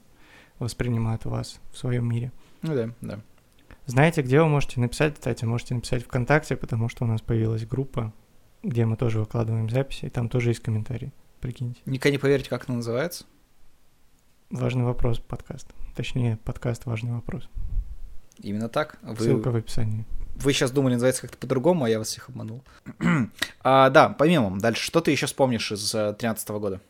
[0.60, 2.32] воспринимают вас в своем мире.
[2.62, 3.22] Ну да, да.
[3.86, 8.14] Знаете, где вы можете написать, кстати, можете написать ВКонтакте, потому что у нас появилась группа,
[8.64, 11.82] где мы тоже выкладываем записи, и там тоже есть комментарии, прикиньте.
[11.86, 13.26] Никогда не поверите, как она называется?
[14.52, 15.66] Важный вопрос подкаст.
[15.96, 17.48] Точнее, подкаст «Важный вопрос».
[18.40, 19.00] Именно так.
[19.02, 19.16] Вы...
[19.16, 20.06] Ссылка в описании.
[20.36, 22.62] Вы сейчас думали, называется как-то по-другому, а я вас всех обманул.
[23.64, 24.60] а, да, по мемам.
[24.60, 24.84] Дальше.
[24.84, 26.82] Что ты еще вспомнишь из 2013 э, года?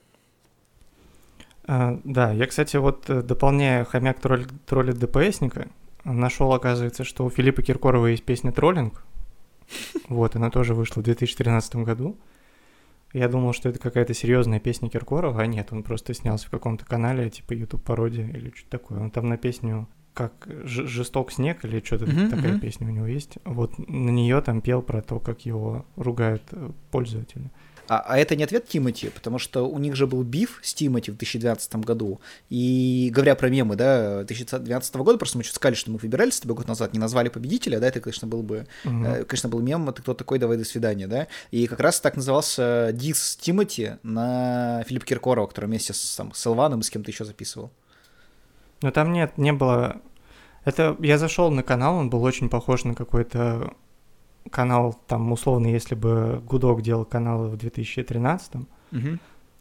[1.66, 5.68] А, да, я, кстати, вот э, дополняя хомяк тролль, тролля ДПСника,
[6.04, 9.04] нашел, оказывается, что у Филиппа Киркорова есть песня «Троллинг».
[10.10, 12.18] Вот, она тоже вышла в 2013 году.
[13.14, 16.86] Я думал, что это какая-то серьезная песня Киркорова, а нет, он просто снялся в каком-то
[16.86, 19.00] канале, типа YouTube пародия или что-то такое.
[19.00, 22.60] Он там на песню как жесток снег или что-то uh-huh, такая uh-huh.
[22.60, 23.38] песня у него есть.
[23.46, 27.50] Вот на нее там пел про то, как его ругают э, пользователи.
[27.88, 31.12] А, а это не ответ Тимати, потому что у них же был биф с Тимати
[31.12, 32.22] в 2012 году.
[32.50, 36.40] И говоря про мемы, да, 2012 года, просто мы что сказали, что мы выбирали с
[36.40, 39.04] тобой год назад, не назвали победителя, да, это, конечно, был бы, угу.
[39.04, 41.28] э, конечно, был мем, ты кто такой, давай до свидания, да.
[41.52, 46.46] И как раз так назывался дис Тимати на Филиппа Киркорова, который вместе с, там, с
[46.46, 47.72] Илваном и с кем-то еще записывал.
[48.82, 50.02] Но там нет, не было...
[50.64, 53.74] Это я зашел на канал, он был очень похож на какой-то
[54.50, 58.66] канал, там, условно, если бы Гудок делал каналы в 2013 угу.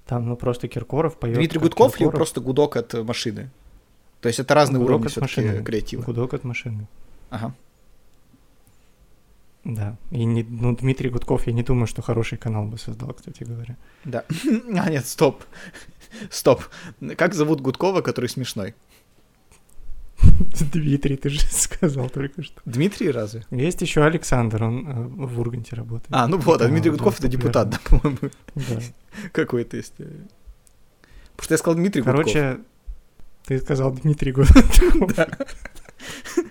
[0.06, 1.36] там, ну, просто Киркоров поет.
[1.36, 2.14] Дмитрий Гудков Киркоров.
[2.14, 3.50] или просто Гудок от машины?
[4.20, 5.62] То есть это разные Гудок уровни от машины.
[5.62, 6.02] креатива.
[6.02, 6.86] Гудок от машины.
[7.30, 7.54] Ага.
[9.64, 9.96] Да.
[10.10, 13.76] И не, ну, Дмитрий Гудков, я не думаю, что хороший канал бы создал, кстати говоря.
[14.04, 14.24] Да.
[14.78, 15.42] А, нет, стоп.
[16.30, 16.62] Стоп.
[17.16, 18.74] Как зовут Гудкова, который смешной?
[20.72, 22.60] Дмитрий, ты же сказал только что.
[22.64, 23.44] Дмитрий разве?
[23.50, 26.08] Есть еще Александр, он э, в Урганте работает.
[26.10, 28.18] А, ну вот, а Дмитрий Гудков это депутат, да, по-моему.
[28.54, 28.80] Да.
[29.32, 29.94] Какой-то есть.
[29.94, 32.24] Потому что я сказал Дмитрий Гудков.
[32.24, 32.60] Короче,
[33.46, 35.26] ты сказал Дмитрий Гудков.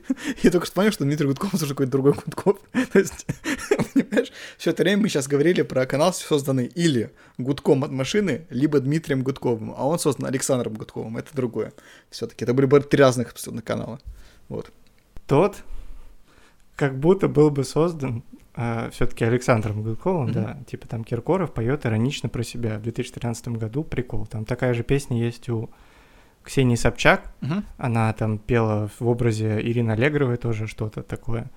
[0.44, 2.58] Я только что понял, что Дмитрий Гудков уже какой-то другой Гудков.
[2.94, 3.26] То есть,
[3.94, 8.80] понимаешь, все это время мы сейчас говорили про канал, созданный или Гудком от машины, либо
[8.80, 11.18] Дмитрием Гудковым, а он создан Александром Гудковым.
[11.18, 11.74] Это другое.
[12.10, 14.00] Все-таки это были бы три разных абсолютно канала.
[14.48, 14.72] Вот.
[15.28, 15.58] Тот,
[16.76, 18.24] как будто был бы создан
[18.56, 20.34] а, все-таки Александром Гудковым, mm-hmm.
[20.34, 24.26] да, типа там Киркоров поет иронично про себя в 2013 году, прикол.
[24.26, 25.70] Там такая же песня есть у
[26.44, 27.64] Ксении Собчак, угу.
[27.78, 31.50] она там пела в образе Ирины Аллегровой тоже что-то такое.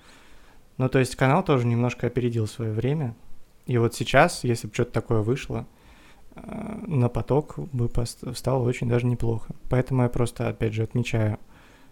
[0.79, 3.15] Ну, то есть канал тоже немножко опередил свое время.
[3.67, 5.67] И вот сейчас, если бы что-то такое вышло,
[6.35, 6.41] э,
[6.87, 7.91] на поток бы
[8.35, 9.55] стало очень даже неплохо.
[9.71, 11.39] Поэтому я просто, опять же, отмечаю,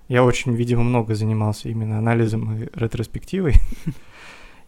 [0.08, 3.54] я очень, видимо, много занимался именно анализом и ретроспективой.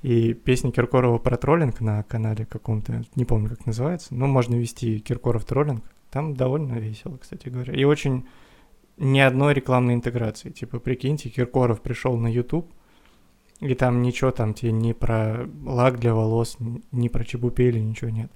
[0.03, 4.99] И песня Киркорова про троллинг на канале каком-то, не помню, как называется, но можно вести
[4.99, 5.85] Киркоров троллинг.
[6.13, 7.73] Там довольно весело, кстати говоря.
[7.73, 8.29] И очень
[8.99, 10.51] ни одной рекламной интеграции.
[10.51, 12.71] Типа, прикиньте, Киркоров пришел на YouTube,
[13.61, 16.59] и там ничего там тебе ни про лак для волос,
[16.93, 18.31] ни про чебупели, ничего нет.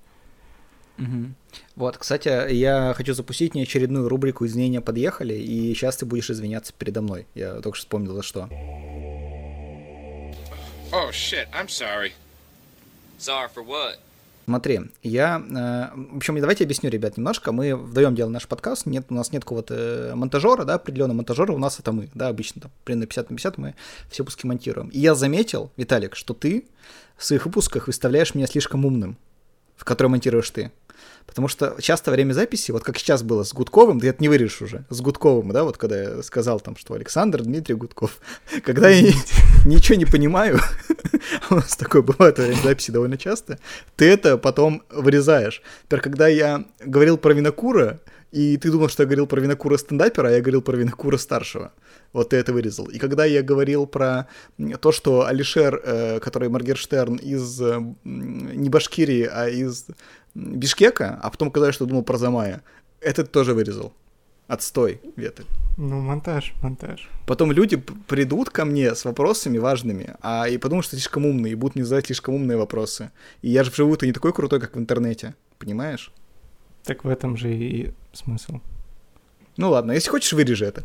[0.99, 1.35] Угу.
[1.77, 6.73] Вот, кстати, я хочу запустить не очередную рубрику «Извинения подъехали», и сейчас ты будешь извиняться
[6.73, 7.27] передо мной.
[7.35, 8.49] Я только что вспомнил, за что.
[10.93, 12.13] Oh, shit, I'm sorry.
[13.19, 13.99] Sorry for what?
[14.47, 15.43] Смотри, я...
[15.51, 17.51] Э, в общем, давайте объясню, ребят, немножко.
[17.51, 21.51] Мы вдвоем делаем наш подкаст, нет, у нас нет какого-то э, монтажера, да, определенного монтажера,
[21.51, 23.75] у нас это мы, да, обычно там, примерно 50 на 50 мы
[24.09, 24.89] все выпуски монтируем.
[24.91, 26.65] И я заметил, Виталик, что ты
[27.17, 29.17] в своих выпусках выставляешь меня слишком умным,
[29.75, 30.71] в который монтируешь ты.
[31.27, 34.63] Потому что часто время записи, вот как сейчас было с Гудковым, ты это не вырежешь
[34.63, 38.19] уже, с Гудковым, да, вот когда я сказал там, что Александр Дмитрий Гудков,
[38.65, 39.13] когда я
[39.65, 40.61] ничего не понимаю,
[41.51, 43.59] у нас такое бывает во время записи довольно часто,
[43.97, 45.63] ты это потом вырезаешь.
[45.85, 48.01] Например, когда я говорил про Винокура,
[48.33, 51.73] и ты думал, что я говорил про Винокура стендапера, а я говорил про Винокура старшего.
[52.13, 52.87] Вот ты это вырезал.
[52.87, 54.27] И когда я говорил про
[54.81, 59.87] то, что Алишер, э, который Маргерштерн из э, не Башкирии, а из
[60.37, 62.63] Бишкека, а потом когда я что думал про Замая,
[63.01, 63.93] этот тоже вырезал.
[64.49, 65.47] Отстой, Ветель.
[65.77, 67.09] Ну, монтаж, монтаж.
[67.27, 71.55] Потом люди придут ко мне с вопросами важными, а и подумают, что слишком умные, и
[71.57, 73.11] будут мне задать слишком умные вопросы.
[73.43, 76.13] И я же вживую-то не такой крутой, как в интернете, понимаешь?
[76.85, 78.61] Так в этом же и смысл.
[79.57, 80.85] Ну ладно, если хочешь, вырежи это.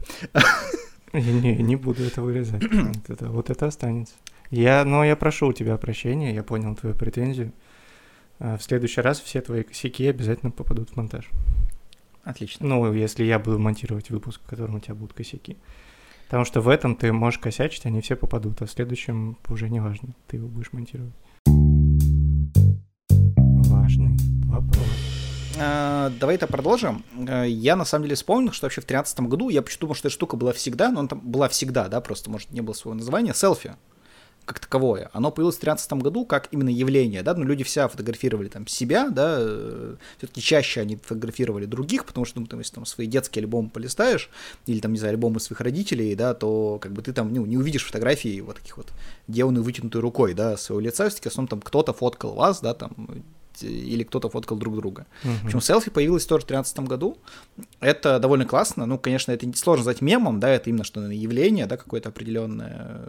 [1.13, 2.63] Не, не буду это вырезать.
[2.71, 4.13] Вот это, вот это останется.
[4.49, 7.51] Я, но я прошу у тебя прощения, я понял твою претензию.
[8.43, 11.29] А в следующий раз все твои косяки обязательно попадут в монтаж.
[12.23, 12.65] Отлично.
[12.65, 15.57] Ну, если я буду монтировать выпуск, в котором у тебя будут косяки.
[16.25, 19.79] Потому что в этом ты можешь косячить, они все попадут, а в следующем уже не
[19.79, 21.13] важно, ты его будешь монтировать.
[23.67, 24.87] Важный вопрос.
[25.59, 27.03] А, давай это продолжим.
[27.27, 30.07] А, я на самом деле вспомнил, что вообще в 2013 году, я почему думал, что
[30.07, 32.97] эта штука была всегда, но она там была всегда, да, просто, может, не было своего
[32.97, 33.75] названия, селфи
[34.51, 35.09] как таковое.
[35.13, 39.09] Оно появилось в 2013 году как именно явление, да, ну, люди вся фотографировали там себя,
[39.09, 43.43] да, э, все-таки чаще они фотографировали других, потому что, ну, там, если там свои детские
[43.43, 44.29] альбомы полистаешь,
[44.65, 47.57] или там, не знаю, альбомы своих родителей, да, то как бы ты там, ну, не
[47.57, 48.91] увидишь фотографии вот таких вот
[49.29, 53.23] деланной вытянутой рукой, да, своего лица, все-таки в основном там кто-то фоткал вас, да, там,
[53.63, 55.05] или кто-то фоткал друг друга.
[55.23, 55.29] Uh-huh.
[55.43, 57.17] Причем селфи появилось тоже в 2013 году.
[57.79, 58.85] Это довольно классно.
[58.85, 63.01] Ну, конечно, это сложно назвать мемом, да, это именно что явление, да, какое-то определенное.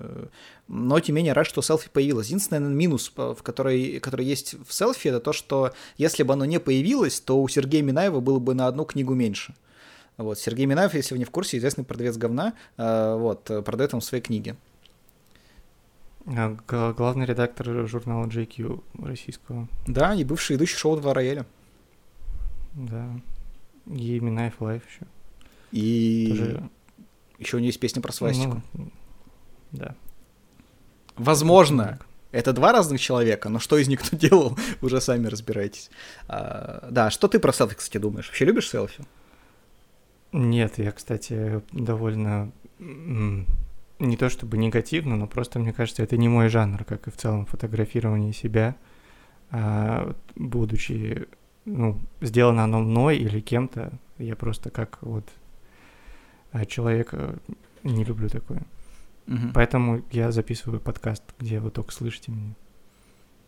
[0.69, 2.27] Но, тем не менее, рад, что селфи появилось.
[2.29, 6.45] Единственный наверное, минус, в который, который есть в селфи, это то, что если бы оно
[6.45, 9.55] не появилось, то у Сергея Минаева было бы на одну книгу меньше.
[10.17, 14.01] Вот, Сергей Минаев, если вы не в курсе, известный продавец говна, э, вот, продает там
[14.01, 14.57] свои книги.
[16.27, 16.57] А,
[16.93, 19.69] главный редактор журнала GQ российского.
[19.87, 21.47] Да, и бывший ведущий шоу «Два рояля».
[22.75, 23.09] Да.
[23.87, 25.07] И Минаев Live еще.
[25.73, 26.71] И Тоже...
[27.39, 28.63] еще у него есть песня про свастику.
[28.73, 28.91] Ну,
[29.73, 29.95] да.
[31.17, 31.99] Возможно,
[32.31, 35.91] это два разных человека, но что из них кто делал, уже сами разбирайтесь.
[36.29, 38.29] А, да, что ты про селфи, кстати, думаешь?
[38.29, 39.05] Вообще любишь селфи?
[40.33, 42.53] Нет, я, кстати, довольно
[44.07, 47.17] не то чтобы негативно, но просто мне кажется, это не мой жанр, как и в
[47.17, 48.77] целом фотографирование себя,
[49.51, 51.27] а, будучи,
[51.65, 55.29] ну, сделано оно мной или кем-то, я просто как вот
[56.53, 57.37] а, человек э,
[57.83, 58.63] не люблю такое.
[59.27, 59.53] Угу.
[59.55, 62.55] Поэтому я записываю подкаст, где вы только слышите меня.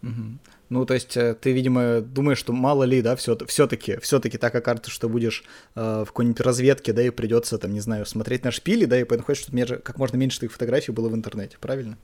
[0.05, 0.39] Угу.
[0.71, 4.55] Ну, то есть э, ты, видимо, думаешь, что мало ли, да, все, все-таки, все-таки так
[4.55, 8.51] окажется, что будешь э, в какой-нибудь разведке, да, и придется, там, не знаю, смотреть на
[8.51, 11.97] шпили, да, и поэтому хочешь, чтобы как можно меньше твоих фотографий было в интернете, правильно?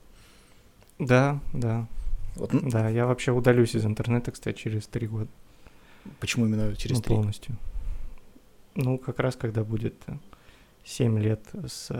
[0.99, 1.87] Да, да.
[2.35, 2.51] Вот.
[2.69, 5.29] Да, я вообще удалюсь из интернета, кстати, через три года.
[6.19, 7.13] Почему именно через три?
[7.13, 7.57] Ну, полностью.
[8.75, 9.95] Ну, как раз когда будет
[10.85, 11.91] 7 лет с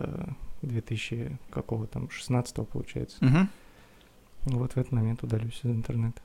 [0.62, 3.18] 2000 э, какого там, 16 получается.
[3.24, 3.48] Угу.
[4.46, 6.22] Вот в этот момент удалюсь из интернета.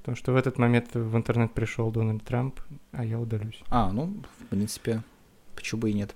[0.00, 3.62] Потому что в этот момент в интернет пришел Дональд Трамп, а я удалюсь.
[3.68, 5.02] А, ну, в принципе,
[5.54, 6.14] почему бы и нет.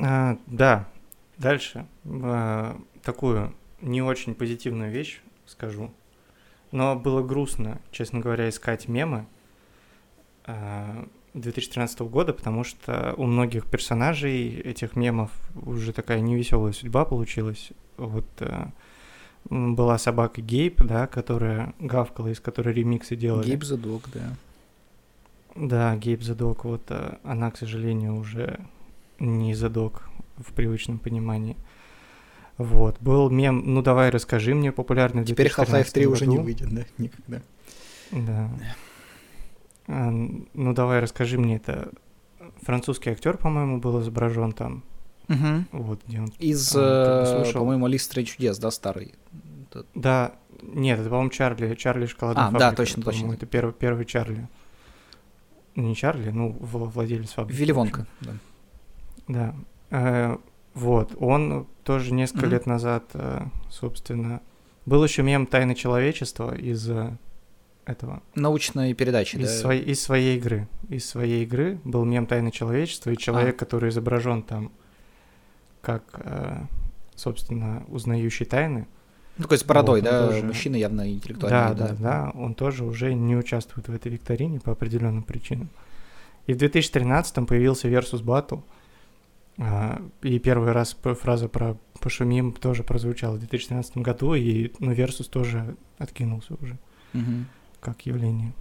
[0.00, 0.88] А, да,
[1.36, 1.86] дальше.
[2.04, 5.92] А, такую не очень позитивную вещь скажу.
[6.72, 9.26] Но было грустно, честно говоря, искать мемы
[10.44, 17.70] а, 2013 года, потому что у многих персонажей этих мемов уже такая невеселая судьба получилась.
[17.96, 18.72] Вот а,
[19.50, 23.46] была собака Гейб, да, которая гавкала, из которой ремиксы делали.
[23.46, 24.34] Гейб Задок, да.
[25.54, 28.60] Да, Гейб Задок, вот э, она, к сожалению, уже
[29.18, 31.56] не Задок в привычном понимании.
[32.58, 36.14] Вот, был мем «Ну давай расскажи мне» популярный Теперь Half-Life 3 году.
[36.14, 37.40] уже не выйдет, да, никогда.
[38.10, 38.50] Да.
[39.86, 41.90] А, «Ну давай расскажи мне»— это
[42.62, 44.82] французский актер, по-моему, был изображен там.
[45.28, 45.64] Угу.
[45.72, 46.32] Вот где он.
[46.38, 49.14] Из, а, по-моему, Страны чудес, да, старый.
[49.94, 52.70] Да, нет, это, по-моему, Чарли, Чарли шоколадная а, фабрика.
[52.70, 53.32] да, точно, точно.
[53.32, 54.48] Это первый, первый Чарли.
[55.76, 57.56] Не Чарли, ну, владелец фабрики.
[57.56, 58.32] Вилли Вонка, да.
[59.28, 59.54] Да.
[59.90, 60.36] Э,
[60.74, 62.50] вот, он тоже несколько mm-hmm.
[62.50, 64.40] лет назад, э, собственно,
[64.86, 67.16] был еще мем «Тайны человечества» из э,
[67.84, 68.22] этого.
[68.34, 69.58] Научной передачи, из да?
[69.58, 70.66] Своей, из своей игры.
[70.88, 73.58] Из своей игры был мем «Тайны человечества», и человек, а.
[73.58, 74.72] который изображен там
[75.80, 76.64] как, э,
[77.14, 78.86] собственно, узнающий тайны,
[79.38, 80.42] ну, такой с бородой, вот, да, тоже...
[80.42, 81.58] мужчина явно интеллектуальный.
[81.58, 85.68] Да, да, да, да, он тоже уже не участвует в этой викторине по определенным причинам.
[86.48, 88.62] И в 2013 появился Versus Battle,
[89.58, 95.28] а, и первый раз фраза про «пошумим» тоже прозвучала в 2013 году, и ну, Versus
[95.30, 96.76] тоже откинулся уже
[97.14, 97.44] угу.
[97.80, 98.52] как явление.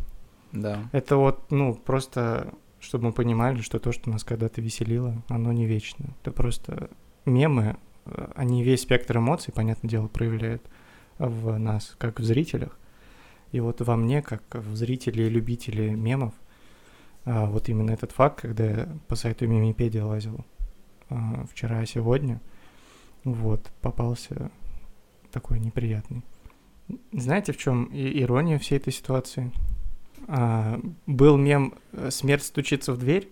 [0.52, 0.90] Да.
[0.92, 5.66] Это вот, ну, просто, чтобы мы понимали, что то, что нас когда-то веселило, оно не
[5.66, 6.06] вечно.
[6.22, 6.90] Это просто
[7.28, 10.64] мемы, Э, они весь спектр эмоций, понятное дело, проявляют
[11.18, 12.78] в нас, как в зрителях.
[13.52, 16.34] И вот во мне, как в зрителе и любителе мемов,
[17.26, 20.46] а, вот именно этот факт, когда я по сайту Мимипедия лазил
[21.10, 22.42] а, вчера и сегодня,
[23.24, 24.52] вот, попался
[25.32, 26.24] такой неприятный.
[27.12, 29.52] Знаете, в чем ирония всей этой ситуации?
[30.28, 33.30] А, был мем э, «Смерть стучится в дверь»,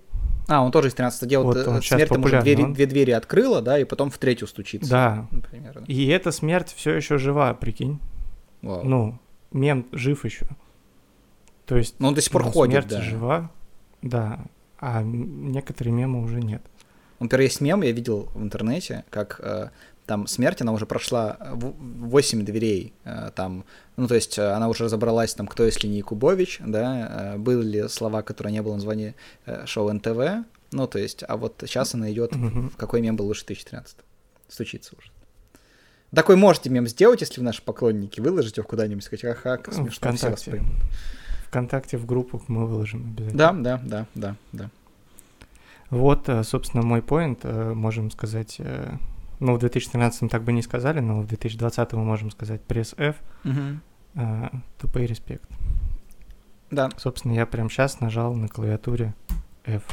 [0.48, 1.44] а, он тоже из 13 дел.
[1.44, 2.74] Вот он смерть там уже двери, он...
[2.74, 4.90] две двери открыла, да, и потом в третью стучится.
[4.90, 5.28] Да.
[5.32, 5.86] Например, да.
[5.88, 8.00] И эта смерть все еще жива, прикинь.
[8.62, 8.84] Вау.
[8.84, 9.20] Ну,
[9.52, 10.48] мем жив еще.
[11.66, 12.00] То есть.
[12.00, 13.02] Но он до сих пор ну, ходит, смерть да.
[13.02, 13.52] жива,
[14.02, 14.40] да.
[14.78, 16.62] А некоторые мемы уже нет.
[17.20, 19.70] Например, есть мем, я видел в интернете, как э,
[20.06, 23.66] там смерть, она уже прошла 8 дверей, э, там,
[23.98, 27.88] ну, то есть э, она уже разобралась, там, кто если не Якубович, да, э, были
[27.88, 29.16] слова, которые не было в названии
[29.66, 32.70] шоу НТВ, ну, то есть, а вот сейчас она идет, mm-hmm.
[32.70, 33.98] в какой мем был лучше 2013
[34.48, 35.10] стучится уже.
[36.14, 39.92] Такой можете мем сделать, если вы наши поклонники, выложите его куда-нибудь, сказать, ага, как смешно,
[39.92, 40.18] Вконтакте.
[40.18, 40.76] все вас поймут.
[41.48, 43.38] Вконтакте в группу мы выложим обязательно.
[43.38, 44.70] Да, да, да, да, да.
[45.90, 48.94] Вот, э, собственно, мой поинт, э, можем сказать, э,
[49.40, 53.16] ну, в 2013 так бы не сказали, но в 2020 мы можем сказать пресс F,
[53.44, 53.80] угу.
[54.80, 55.50] тупой респект.
[56.72, 56.90] Да.
[56.98, 59.14] Собственно, я прямо сейчас нажал на клавиатуре
[59.66, 59.84] F.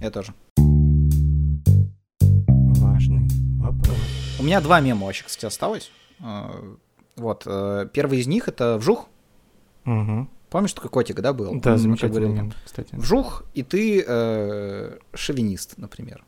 [0.00, 0.32] Я тоже.
[2.80, 3.98] Важный вопрос.
[4.38, 5.90] У меня два мема вообще, кстати, осталось.
[7.16, 7.44] Вот.
[7.92, 9.08] Первый из них— это вжух.
[9.84, 10.28] Угу.
[10.50, 11.60] Помнишь, такой котик, да, был?
[11.60, 12.94] Да, замечательный момент, кстати.
[12.94, 16.24] Вжух, и ты э, шовинист, например.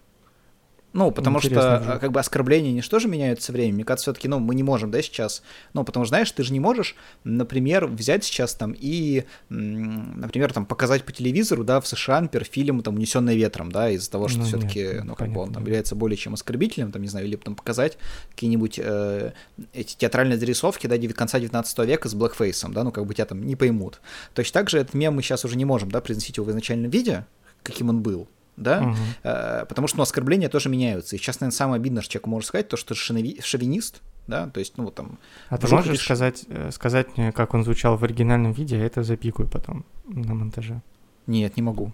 [0.92, 3.76] Ну, потому Интересно, что, как бы, оскорбления что же меняют со временем.
[3.76, 5.42] Мне кажется, все-таки, ну, мы не можем, да, сейчас.
[5.72, 10.66] Ну, потому что, знаешь, ты же не можешь, например, взять сейчас там и, например, там
[10.66, 14.40] показать по телевизору, да, в США, например, фильм там «Унесенный ветром», да, из-за того, что
[14.40, 17.36] ну, все-таки, ну, как бы он там является более чем оскорбительным, там, не знаю, или
[17.36, 17.96] там показать
[18.30, 19.32] какие-нибудь э,
[19.72, 23.44] эти театральные зарисовки, да, конца 19 века с блэкфейсом, да, ну, как бы тебя там
[23.46, 24.00] не поймут.
[24.34, 26.90] Точно так же этот мем мы сейчас уже не можем, да, произносить его в изначальном
[26.90, 27.26] виде,
[27.62, 28.28] каким он был,
[28.60, 28.96] да, угу.
[29.24, 31.16] э, потому что ну, оскорбления тоже меняются.
[31.16, 33.40] И сейчас, наверное, самое обидное, что человек может сказать, то, что шовини...
[33.42, 35.18] шовинист, да, то есть, ну, вот там...
[35.48, 36.02] А ты можешь лишь...
[36.02, 40.34] сказать, э, сказать мне, как он звучал в оригинальном виде, я это запикаю потом на
[40.34, 40.82] монтаже?
[41.26, 41.92] Нет, не могу.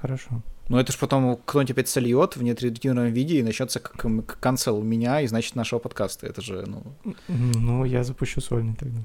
[0.00, 0.42] Хорошо.
[0.68, 5.20] Ну, это ж потом кто-нибудь опять сольет в неотредактированном виде и начнется как канцел меня
[5.20, 6.26] и, значит, нашего подкаста.
[6.26, 6.84] Это же, ну...
[7.28, 9.00] Ну, я запущу сольный тогда.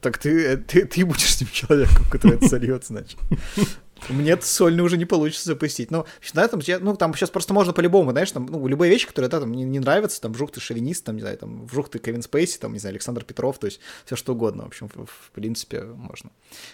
[0.00, 3.18] Так ты, э, ты, ты будешь тем человеком, который это сольет, значит.
[4.08, 5.90] Мне сольный уже не получится запустить.
[5.90, 9.28] Ну, на этом, ну, там сейчас просто можно по-любому, знаешь, там, ну, любые вещи, которые,
[9.28, 11.98] да, там, не, не нравятся, там, вжух ты шовинист, там, не знаю, там, вжух ты
[11.98, 15.06] Кевин Спейси, там, не знаю, Александр Петров, то есть все что угодно, в общем, в,
[15.06, 16.30] в принципе, можно.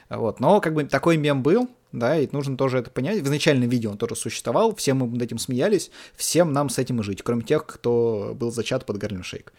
[0.09, 3.21] Вот, но, как бы, такой мем был, да, и нужно тоже это понять.
[3.21, 7.01] В изначальном видео он тоже существовал, все мы над этим смеялись, всем нам с этим
[7.01, 9.53] и жить, кроме тех, кто был зачат под Гарлем Шейк.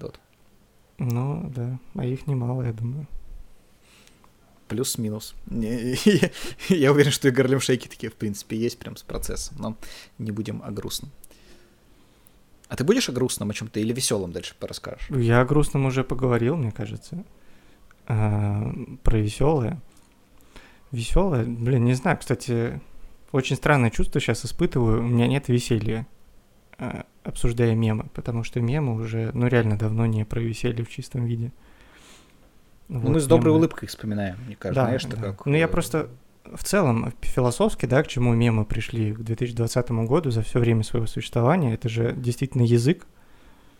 [0.00, 0.18] Вот.
[0.98, 3.06] Ну, да, а их немало, я думаю
[4.72, 5.34] плюс-минус.
[6.68, 9.76] Я уверен, что и Гарлем Шейки такие, в принципе, есть прям с процессом, но
[10.18, 11.10] не будем о грустном.
[12.68, 15.10] А ты будешь о грустном о чем-то или веселом дальше порасскажешь?
[15.10, 17.22] Я о грустном уже поговорил, мне кажется.
[18.06, 19.78] А, про веселое.
[20.90, 22.80] Веселое, блин, не знаю, кстати,
[23.30, 25.00] очень странное чувство сейчас испытываю.
[25.00, 26.06] У меня нет веселья,
[26.78, 31.26] а, обсуждая мемы, потому что мемы уже, ну, реально давно не про веселье в чистом
[31.26, 31.52] виде.
[32.92, 33.58] Вот, мы с доброй мемы.
[33.58, 35.16] улыбкой вспоминаем, мне кажется, да, знаешь, да.
[35.16, 35.46] как...
[35.46, 36.10] Ну, я э, просто
[36.44, 41.06] в целом, философски, да, к чему мемы пришли к 2020 году за все время своего
[41.06, 43.06] существования, это же действительно язык.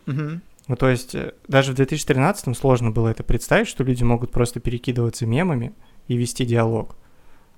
[0.06, 0.40] Угу.
[0.68, 4.60] Ну, то есть, э, даже в 2013 сложно было это представить, что люди могут просто
[4.60, 5.74] перекидываться мемами
[6.08, 6.96] и вести диалог.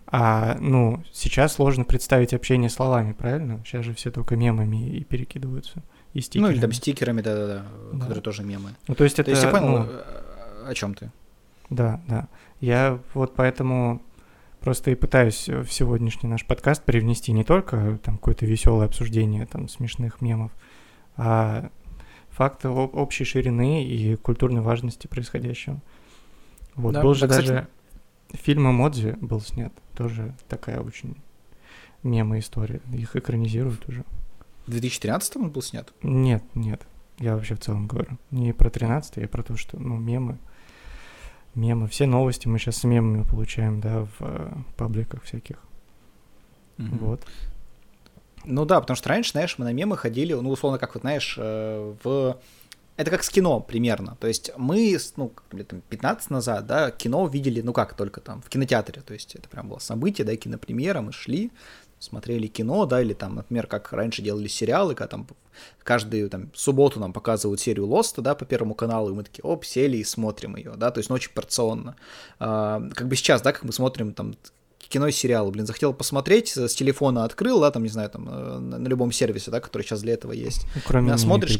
[0.06, 3.62] А, ну, сейчас сложно представить общение словами, правильно?
[3.64, 5.84] Сейчас же все только мемами и перекидываются.
[6.14, 6.48] И стикерами.
[6.48, 7.98] Ну, или там стикерами, да-да-да, да.
[8.00, 8.70] которые тоже мемы.
[8.88, 9.26] Ну, то есть это...
[9.26, 11.12] То есть я понял, ну, э, о чем ты?
[11.70, 12.28] Да, да.
[12.60, 14.02] Я вот поэтому
[14.60, 19.68] просто и пытаюсь в сегодняшний наш подкаст привнести не только там какое-то веселое обсуждение там
[19.68, 20.52] смешных мемов,
[21.16, 21.70] а
[22.30, 25.80] факты общей ширины и культурной важности происходящего.
[26.74, 27.68] Вот, да, был же да, даже
[28.28, 28.42] кстати...
[28.42, 31.16] фильм «Эмодзи» был снят, тоже такая очень
[32.02, 34.04] мема история, их экранизируют уже.
[34.66, 35.92] В 2013 он был снят?
[36.02, 36.86] Нет, нет,
[37.18, 38.18] я вообще в целом говорю.
[38.30, 40.38] Не про 13 а про то, что, ну, мемы,
[41.54, 45.56] мемы, все новости мы сейчас с мемами получаем, да, в э, пабликах всяких.
[46.78, 46.98] Mm-hmm.
[46.98, 47.20] Вот.
[48.44, 51.36] Ну да, потому что раньше, знаешь, мы на мемы ходили, ну, условно, как вот, знаешь,
[51.38, 52.38] э, в...
[52.96, 54.16] Это как с кино примерно.
[54.20, 58.40] То есть мы, ну, лет там 15 назад, да, кино видели, ну как, только там
[58.40, 59.02] в кинотеатре.
[59.02, 61.50] То есть это прям было событие, да, кинопремьера, мы шли,
[62.04, 65.26] смотрели кино, да, или там, например, как раньше делали сериалы, когда там
[65.82, 69.64] каждую там субботу нам показывают серию Лоста, да, по Первому каналу, и мы такие, оп,
[69.64, 71.96] сели и смотрим ее, да, то есть, ну, очень порционно.
[72.38, 74.34] А, как бы сейчас, да, как мы смотрим там
[74.78, 78.58] кино и сериалы, блин, захотел посмотреть, с телефона открыл, да, там, не знаю, там, э,
[78.58, 80.66] на, на любом сервисе, да, который сейчас для этого есть.
[80.74, 81.58] Ну, кроме а, смотришь...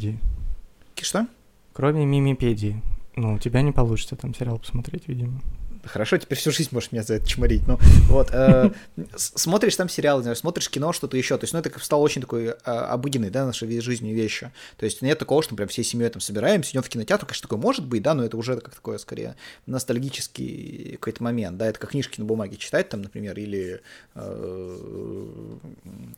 [1.00, 1.26] Что?
[1.72, 2.80] Кроме мимипедии.
[3.16, 5.40] Ну, у тебя не получится там сериал посмотреть, видимо.
[5.86, 7.66] Хорошо, теперь всю жизнь можешь меня за это чморить.
[7.66, 8.70] Ну, вот, э,
[9.16, 11.36] смотришь там сериал, знаю, смотришь кино, что-то еще.
[11.38, 14.52] То есть, ну, это стало очень такой э, обыденной, да, нашей жизнью вещью.
[14.76, 17.58] То есть, нет такого, что прям всей семьей там собираемся, идем в кинотеатр, конечно, такое
[17.58, 21.90] может быть, да, но это уже как такое, скорее, ностальгический какой-то момент, да, это как
[21.90, 23.80] книжки на бумаге читать там, например, или,
[24.14, 24.78] э,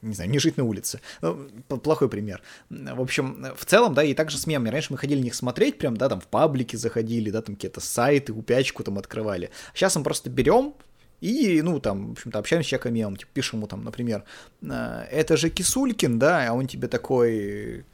[0.03, 1.01] не знаю, не жить на улице.
[1.23, 1.49] Ну,
[1.79, 2.43] плохой пример.
[2.71, 4.71] В общем, в целом, да, и также с мемами.
[4.71, 7.81] Раньше мы ходили на них смотреть, прям, да, там в паблики заходили, да, там какие-то
[7.81, 9.51] сайты, упячку там открывали.
[9.75, 10.75] Сейчас мы просто берем
[11.21, 14.25] и, ну, там, в общем-то, общаемся с человеком мемом, типа, пишем ему там, например,
[14.63, 17.85] «Э, это же Кисулькин, да, а он тебе такой,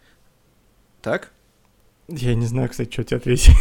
[1.03, 1.31] Так?
[2.09, 3.55] Я не знаю, кстати, что тебе ответить.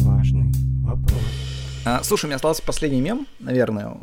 [0.00, 0.52] Важный
[0.82, 1.22] вопрос.
[1.84, 3.96] А, слушай, у меня остался последний мем, наверное.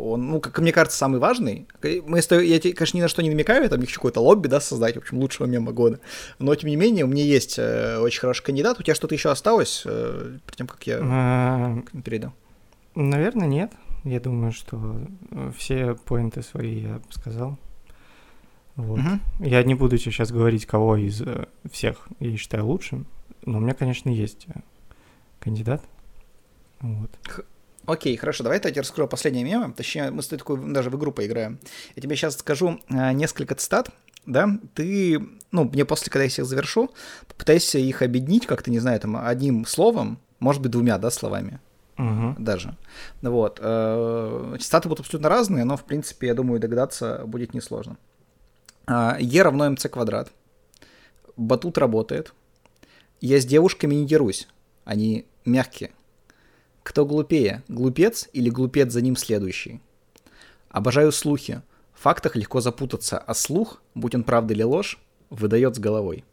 [0.00, 1.66] Он, ну, как мне кажется, самый важный.
[1.82, 4.98] Мы, я, конечно, ни на что не намекаю, там еще какое-то лобби, да, создать, в
[4.98, 6.00] общем, лучшего мема года.
[6.38, 8.80] Но, тем не менее, у меня есть э, очень хороший кандидат.
[8.80, 11.82] У тебя что-то еще осталось, э, перед тем, как я а...
[12.04, 12.32] перейду?
[12.94, 13.72] Наверное, нет.
[14.04, 17.58] Я думаю, что э, все поинты свои я сказал.
[18.76, 19.00] Вот.
[19.00, 19.46] Угу.
[19.46, 23.06] Я не буду сейчас говорить, кого из э, всех я считаю лучшим,
[23.44, 24.60] но у меня, конечно, есть э,
[25.38, 25.82] кандидат.
[26.80, 27.10] Вот.
[27.86, 29.72] Окей, хорошо, давай я тебе раскрою последнее мемо.
[29.72, 31.58] Точнее, мы с тобой такую даже в игру поиграем.
[31.96, 33.90] Я тебе сейчас скажу э, несколько цитат,
[34.26, 35.18] да, ты,
[35.50, 36.90] ну, мне после, когда я их завершу,
[37.26, 41.58] попытайся их объединить как-то, не знаю, там, одним словом, может быть, двумя, да, словами
[42.00, 42.34] угу.
[42.38, 42.76] даже.
[43.22, 43.58] Вот.
[43.62, 47.96] Э, цитаты будут абсолютно разные, но, в принципе, я думаю, догадаться будет несложно.
[48.86, 50.30] Э, е равно МЦ квадрат.
[51.36, 52.32] Батут работает.
[53.20, 54.48] Я с девушками не дерусь.
[54.84, 55.90] Они мягкие.
[56.82, 59.80] Кто глупее, глупец или глупец за ним следующий?
[60.68, 61.62] Обожаю слухи.
[61.92, 66.24] В фактах легко запутаться, а слух, будь он правда или ложь, выдает с головой.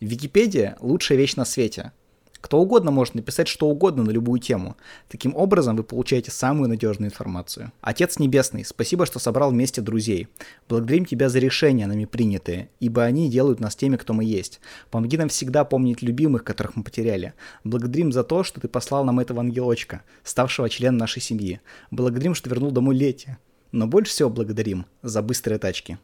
[0.00, 1.92] Википедия– лучшая вещь на свете.
[2.40, 4.76] Кто угодно может написать что угодно на любую тему.
[5.08, 7.72] Таким образом вы получаете самую надежную информацию.
[7.80, 10.28] Отец Небесный, спасибо, что собрал вместе друзей.
[10.68, 14.60] Благодарим Тебя за решения, нами принятые, ибо они делают нас теми, кто мы есть.
[14.90, 17.34] Помоги нам всегда помнить любимых, которых мы потеряли.
[17.64, 21.60] Благодарим за то, что Ты послал нам этого ангелочка, ставшего членом нашей семьи.
[21.90, 23.36] Благодарим, что вернул домой Лети.
[23.72, 25.98] Но больше всего благодарим за быстрые тачки.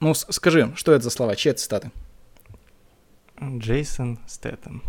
[0.00, 1.36] Ну, скажи, что это за слова?
[1.36, 1.90] Чьи это цитаты?
[3.40, 4.82] Джейсон Стэттем.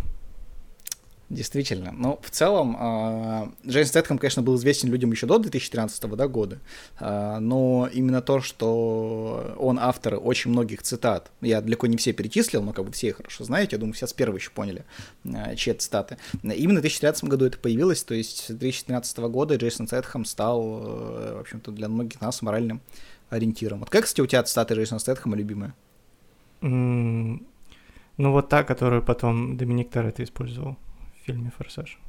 [1.30, 1.92] Действительно.
[1.92, 6.60] Но в целом э, Джейсон Стэтхэм, конечно, был известен людям еще до 2013 да, года,
[7.02, 12.62] э, но именно то, что он автор очень многих цитат, я далеко не все перечислил,
[12.62, 14.86] но как бы все их хорошо знаете, я думаю, все с первого еще поняли,
[15.26, 16.18] э, чьи цитаты.
[16.44, 21.40] Именно в 2013 году это появилось, то есть с 2013 года Джейсон Стэтхэм стал, в
[21.42, 22.80] общем-то, для многих нас моральным
[23.30, 23.80] ориентиром.
[23.80, 25.74] Вот как, кстати, у тебя цитаты Джейсона Стэтхэма любимые?
[26.62, 27.46] Mm,
[28.16, 30.78] ну, вот та, которую потом Доминик Торетто использовал
[31.28, 32.00] фильме «Форсаж».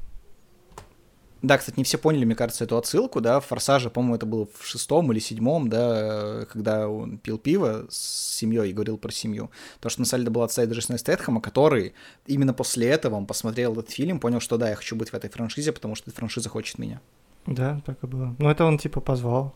[1.40, 4.48] Да, кстати, не все поняли, мне кажется, эту отсылку, да, в «Форсаже», по-моему, это было
[4.58, 9.50] в шестом или седьмом, да, когда он пил пиво с семьей и говорил про семью.
[9.80, 11.94] То, что на самом деле был отца Джейсона Стэтхэма, который
[12.26, 15.30] именно после этого он посмотрел этот фильм, понял, что да, я хочу быть в этой
[15.30, 17.00] франшизе, потому что эта франшиза хочет меня.
[17.46, 18.34] Да, так и было.
[18.38, 19.54] Ну, это он типа позвал.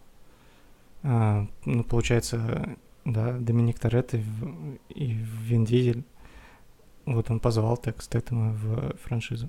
[1.02, 4.18] А, ну, получается, да, Доминик Торетто
[4.88, 6.04] и Вин Дизель
[7.06, 9.48] вот он позвал так Стэттема в франшизу.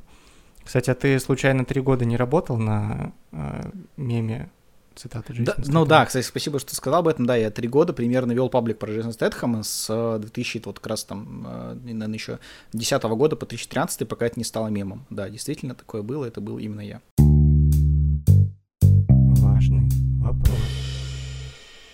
[0.63, 4.49] Кстати, а ты случайно три года не работал на э, меме
[4.95, 7.25] цитаты Джейсона да, Ну да, кстати, спасибо, что сказал об этом.
[7.25, 11.03] Да, я три года примерно вел паблик про Джейсона Стэтхэма с 2000, вот как раз
[11.03, 12.39] там, э, наверное, еще
[12.73, 15.05] 10 года по 2013, пока это не стало мемом.
[15.09, 17.01] Да, действительно, такое было, это был именно я.
[19.41, 19.89] Важный
[20.19, 20.82] вопрос.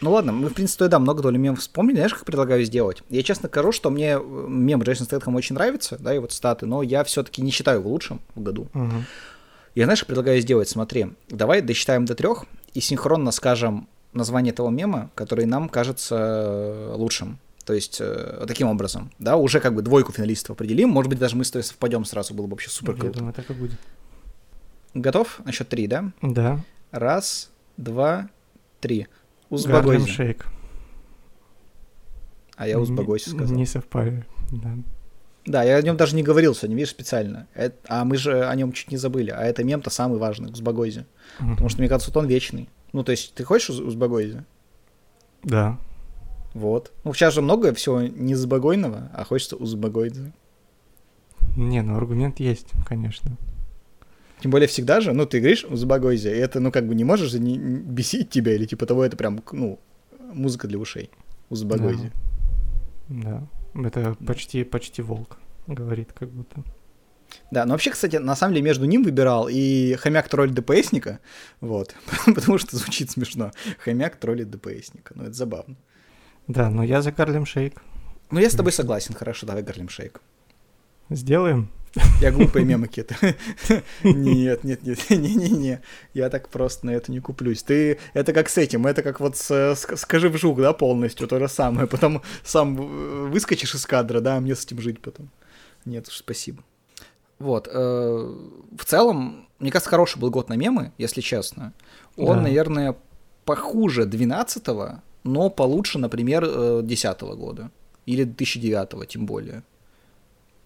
[0.02, 1.98] Ну ладно, мы, в принципе, да, много доли мемов вспомнили.
[1.98, 3.04] Знаешь, как предлагаю сделать?
[3.10, 6.66] Я честно скажу, что мне э, мем Джейсон Стэтхэм очень нравится, да, и вот статы,
[6.66, 8.68] но я все-таки не считаю его лучшим в году.
[8.74, 9.04] Угу.
[9.76, 15.12] Я, знаешь, предлагаю сделать, смотри, давай досчитаем до трех и синхронно скажем название того мема,
[15.16, 17.40] который нам кажется э, лучшим.
[17.66, 20.90] То есть э, таким образом, да, уже как бы двойку финалистов определим.
[20.90, 23.08] Может быть, даже мы с тобой совпадем сразу, было бы вообще супер круто.
[23.08, 23.78] Я думаю, так и будет.
[24.96, 25.40] Готов?
[25.46, 26.12] На счет три, да?
[26.22, 26.60] Да.
[26.92, 28.30] Раз, два,
[28.80, 29.08] три.
[29.50, 30.08] Узбагойзи.
[30.10, 30.48] шейк.
[32.56, 33.56] А я Узбагойси сказал.
[33.56, 34.76] Не совпали, да.
[35.46, 37.48] Да, я о нем даже не говорил сегодня, видишь, специально.
[37.56, 39.32] Это, а мы же о нем чуть не забыли.
[39.32, 41.06] А это мем-то самый важный, Узбагойзи.
[41.40, 41.50] Угу.
[41.52, 42.70] Потому что, мне кажется, вот он вечный.
[42.94, 44.44] Ну, то есть, ты хочешь Узбагойзи?
[45.44, 45.80] Да.
[46.54, 46.92] Вот.
[47.04, 50.34] Ну, сейчас же много всего не забагойного, а хочется Узбагойзи.
[51.56, 53.38] Не, ну аргумент есть, конечно.
[54.42, 57.32] Тем более всегда же, ну, ты говоришь Узбагойзе, и это, ну, как бы не можешь
[57.32, 59.80] же не бесить тебя, или типа того, это прям, ну,
[60.34, 61.10] музыка для ушей.
[61.50, 62.12] Узбагойзе.
[63.10, 63.48] Да.
[63.74, 63.88] да.
[63.88, 66.64] Это почти, почти волк, говорит как будто.
[67.52, 71.20] Да, но вообще, кстати, на самом деле между ним выбирал и хомяк тролль ДПСника,
[71.62, 73.52] вот, потому что звучит смешно.
[73.84, 75.76] Хомяк троллит ДПСника, ну это забавно.
[76.48, 77.82] Да, но я за Гарлем Шейк.
[78.32, 80.22] Ну я с тобой согласен, хорошо, давай Гарлем Шейк.
[81.10, 81.70] Сделаем?
[82.22, 83.16] Я глупые мемы какие-то.
[84.04, 85.82] Нет, нет, нет, не-не-не.
[86.14, 87.64] Я так просто на это не куплюсь.
[87.64, 91.48] Ты, это как с этим, это как вот с, скажи вжух, да, полностью, то же
[91.48, 91.88] самое.
[91.88, 92.76] Потом сам
[93.32, 95.30] выскочишь из кадра, да, а мне с этим жить потом.
[95.86, 96.64] Нет уж, спасибо.
[97.40, 97.68] Вот.
[97.72, 98.36] Э,
[98.78, 101.74] в целом, мне кажется, хороший был год на мемы, если честно.
[102.18, 102.44] Он, да.
[102.44, 102.96] наверное,
[103.46, 104.64] похуже 12
[105.24, 107.72] но получше, например, 10 года.
[108.06, 109.64] Или 2009 тем более.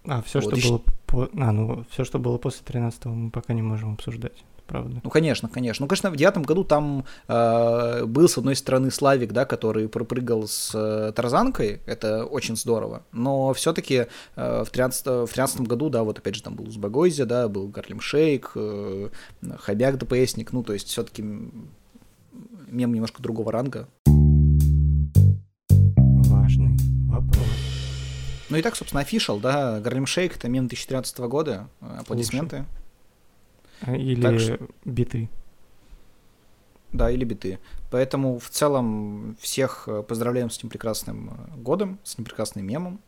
[0.05, 1.29] А, все, вот, что было по...
[1.37, 5.01] А, ну, все, что было после 13 мы пока не можем обсуждать правда.
[5.03, 5.83] Ну, конечно, конечно.
[5.83, 10.47] Ну, конечно, в девятом году там э, был, с одной стороны, Славик, да, который пропрыгал
[10.47, 16.03] с э, Тарзанкой, это очень здорово, но все-таки э, в, 13, в 13 году, да,
[16.03, 19.09] вот опять же там был Узбагойзе, да, был Гарлем Шейк, э,
[19.59, 23.87] Хабяк ДПСник, ну, то есть все-таки мем немножко другого ранга.
[28.53, 32.65] Ну и так, собственно, офишал, да, Гарлем Шейк, это мем 2013 года, аплодисменты.
[33.87, 33.99] Лучше.
[33.99, 34.59] Или так что...
[34.85, 35.27] биты.
[36.91, 37.57] Да, или биты.
[37.89, 42.99] Поэтому в целом всех э, поздравляем с этим прекрасным э, годом, с этим прекрасным мемом.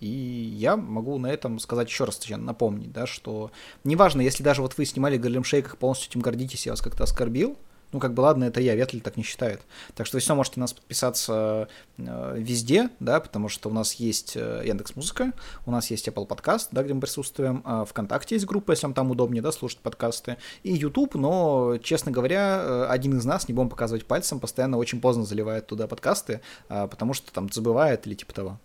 [0.00, 3.50] И я могу на этом сказать еще раз, точнее, напомнить, да, что
[3.84, 7.58] неважно, если даже вот вы снимали Гарлем Шейках, полностью этим гордитесь, я вас как-то оскорбил,
[7.94, 9.62] ну, как бы, ладно, это я, Ветль так не считает.
[9.94, 14.36] Так что вы все можете нас подписаться э, везде, да, потому что у нас есть
[14.36, 15.32] э, Яндекс Музыка,
[15.64, 18.94] у нас есть Apple Podcast, да, где мы присутствуем, э, ВКонтакте есть группа, если вам
[18.94, 23.54] там удобнее, да, слушать подкасты, и YouTube, но, честно говоря, э, один из нас, не
[23.54, 28.14] будем показывать пальцем, постоянно очень поздно заливает туда подкасты, э, потому что там забывает или
[28.14, 28.60] типа того.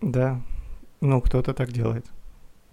[0.00, 0.40] Да,
[1.00, 2.06] ну, кто-то так делает.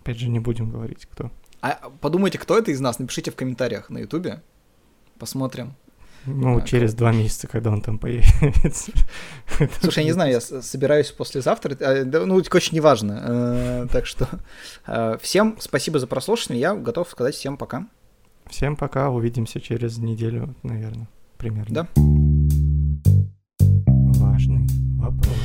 [0.01, 1.31] Опять же, не будем говорить, кто.
[1.61, 4.41] А подумайте, кто это из нас, напишите в комментариях на Ютубе.
[5.21, 5.75] Посмотрим.
[6.25, 6.97] Ну, а, через как...
[6.97, 8.91] два месяца, когда он там появится.
[9.81, 11.77] Слушай, я не знаю, я собираюсь послезавтра.
[11.79, 13.21] А, ну, очень неважно.
[13.23, 14.27] Э, так что
[14.87, 16.59] э, всем спасибо за прослушивание.
[16.59, 17.85] Я готов сказать всем пока.
[18.47, 19.11] Всем пока.
[19.11, 21.07] Увидимся через неделю, наверное,
[21.37, 21.75] примерно.
[21.83, 21.87] Да.
[24.17, 24.67] Важный
[24.97, 25.40] вопрос.